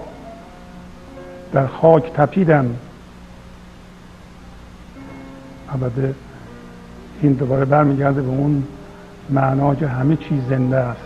[1.54, 2.76] در خاک تپیدم.
[5.74, 6.16] البته
[7.22, 8.64] این دوباره برمیگرده به اون
[9.30, 11.02] معنا که همه چیز زنده است.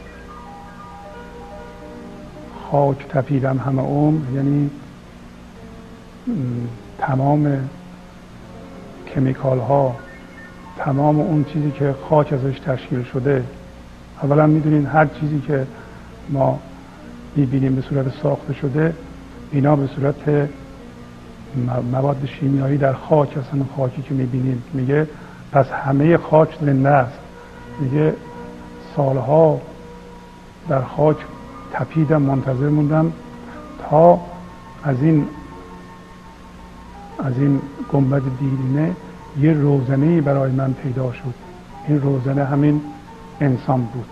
[2.72, 4.70] خاک تپیدم همه عمر یعنی
[6.98, 7.70] تمام
[9.16, 9.96] کمیکال ها
[10.78, 13.44] تمام اون چیزی که خاک ازش تشکیل شده.
[14.24, 15.68] اولا می‌دونین هر چیزی که
[16.30, 16.60] ما
[17.36, 18.94] می‌بینیم به صورت ساخته شده
[19.52, 20.50] اینا به صورت
[21.92, 25.08] مواد شیمیایی در خاک هستن خاکی که می‌بینیم میگه
[25.52, 27.20] پس همه خاک زنده است.
[27.80, 28.14] میگه
[28.96, 29.62] سالها
[30.70, 31.18] در خاک
[31.74, 33.14] تپیدم منتظر موندم
[33.90, 34.20] تا
[34.84, 35.28] از این
[37.24, 38.96] از این گنبد دیرینه
[39.40, 41.34] یه روزنه برای من پیدا شد.
[41.88, 42.82] این روزنه همین
[43.42, 44.06] انسان بود.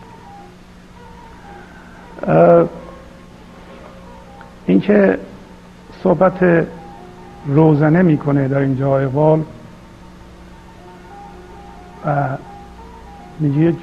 [4.67, 5.17] اینکه
[6.03, 6.67] صحبت
[7.47, 9.43] روزنه می‌کنه در اینجا اقبال
[12.05, 12.27] و
[13.39, 13.75] میگه یک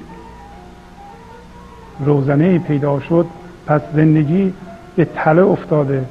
[2.04, 3.26] روزنه پیدا شد
[3.66, 4.52] پس زندگی
[4.96, 6.04] به تله افتاده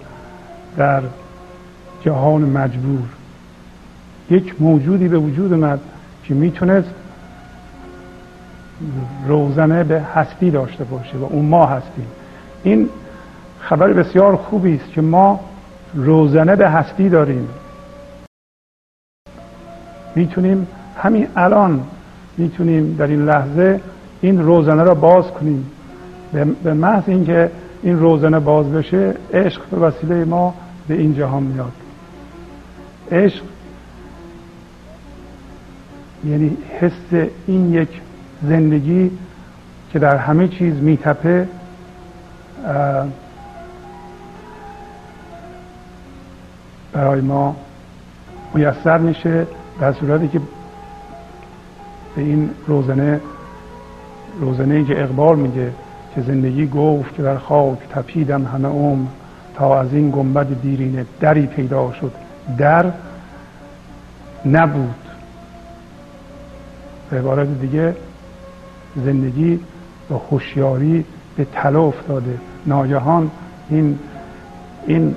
[0.78, 1.02] در
[2.02, 3.08] جهان مجبور.
[4.30, 5.80] یک موجودی به وجود اومد
[6.24, 6.90] که می‌تونست
[9.28, 12.08] روزنه به هستی داشته باشه و اون ما هستیم
[12.64, 12.90] این
[13.60, 15.40] خبر بسیار خوبی است که ما
[15.94, 17.48] روزنه به هستی داریم.
[20.16, 21.84] می‌تونیم همین الان
[22.38, 23.82] می‌تونیم در این لحظه
[24.22, 25.72] این روزنه را باز کنیم.
[26.64, 27.52] به محض اینکه
[27.84, 30.54] این روزنه باز بشه عشق به وسیله ما
[30.88, 31.72] به این جهان میاد.
[33.12, 33.44] عشق
[36.26, 38.02] یعنی حس این یک
[38.44, 39.12] زندگی
[39.92, 41.48] که در همه چیز میتپه
[46.94, 47.56] برای ما
[48.54, 49.48] میسر میشه
[49.80, 50.40] در صورتی که
[52.16, 53.22] به این روزنه
[54.40, 55.72] روزنه ای که اقبال میگه
[56.16, 59.08] که زندگی گفت که در خاک تپیدم همه اوم
[59.56, 62.12] تا از این گنبد دیرینه دری پیدا شد.
[62.58, 62.92] در
[64.46, 64.96] نبود.
[67.10, 67.96] به عبارت دیگه
[69.06, 69.60] زندگی
[70.10, 71.06] به هوشیاری
[71.38, 72.38] به تله افتاده.
[72.66, 73.32] ناگهان
[73.70, 74.00] این
[74.88, 75.16] این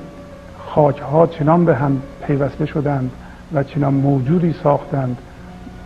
[0.74, 3.10] خاک ها چنان به هم پیوسته شدند
[3.52, 5.18] و چنان موجودی ساختند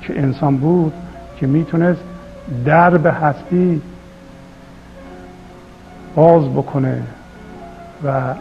[0.01, 0.93] که انسان بود
[1.37, 2.01] که می‌تونست
[2.65, 3.83] در به هستی
[6.15, 7.03] باز بکنه
[8.05, 8.35] و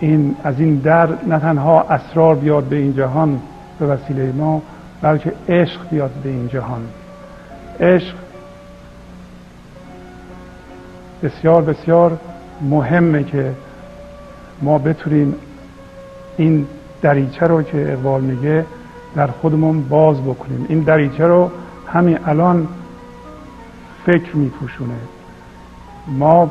[0.00, 3.40] این از این در نه تنها اسرار بیاد به این جهان
[3.78, 4.62] به وسیله ما
[5.02, 6.82] بلکه عشق بیاد به این جهان.
[7.80, 8.14] عشق
[11.22, 12.18] بسیار بسیار
[12.60, 13.52] مهمه که
[14.62, 15.34] ما بتونیم
[16.38, 16.66] این
[17.02, 18.64] دریچه رو که اقبال میگه
[19.14, 20.66] در خودمون باز بکنیم.
[20.68, 21.50] این دریچه رو
[21.92, 22.68] همین الان
[24.06, 24.94] فکر میپوشونه.
[26.06, 26.50] ما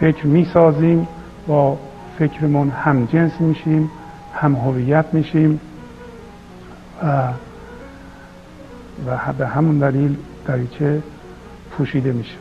[0.00, 1.08] فکر می‌سازیم
[1.46, 1.78] با
[2.18, 3.90] فکرمون هم جنس میشیم
[4.34, 5.60] هم هویت میشیم
[7.02, 7.28] و
[9.06, 11.02] و به همون دلیل دریچه
[11.70, 12.36] پوشیده میشه.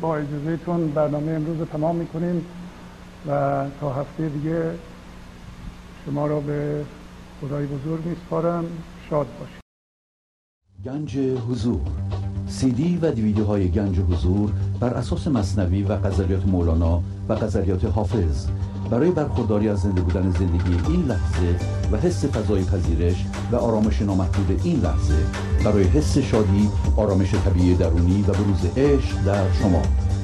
[0.00, 2.44] با اجازهتون برنامه امروز رو تمام می‌کنیم
[3.28, 3.30] و
[3.80, 4.62] تا هفته دیگه
[6.06, 6.84] شما را به
[7.40, 8.64] خدای بزرگ میسپارم
[9.10, 9.62] شاد باشید.
[10.84, 11.18] گنج
[11.50, 11.80] حضور.
[12.46, 17.84] سی دی و دیویدیو های گنج حضور بر اساس مصنوی و قذریات مولانا و قذریات
[17.84, 18.46] حافظ.
[18.90, 21.56] برای برخورداری از زنده بودن زندگی این لحظه
[21.92, 25.26] و حس فضای پذیرش و آرامش نامحدود این لحظه
[25.64, 29.82] برای حس شادی آرامش طبیعی درونی و بروز عشق در شما.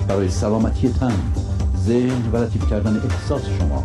[0.08, 1.32] برای سلامتی تن
[1.76, 3.84] ذهن و لطیف کردن احساس شما.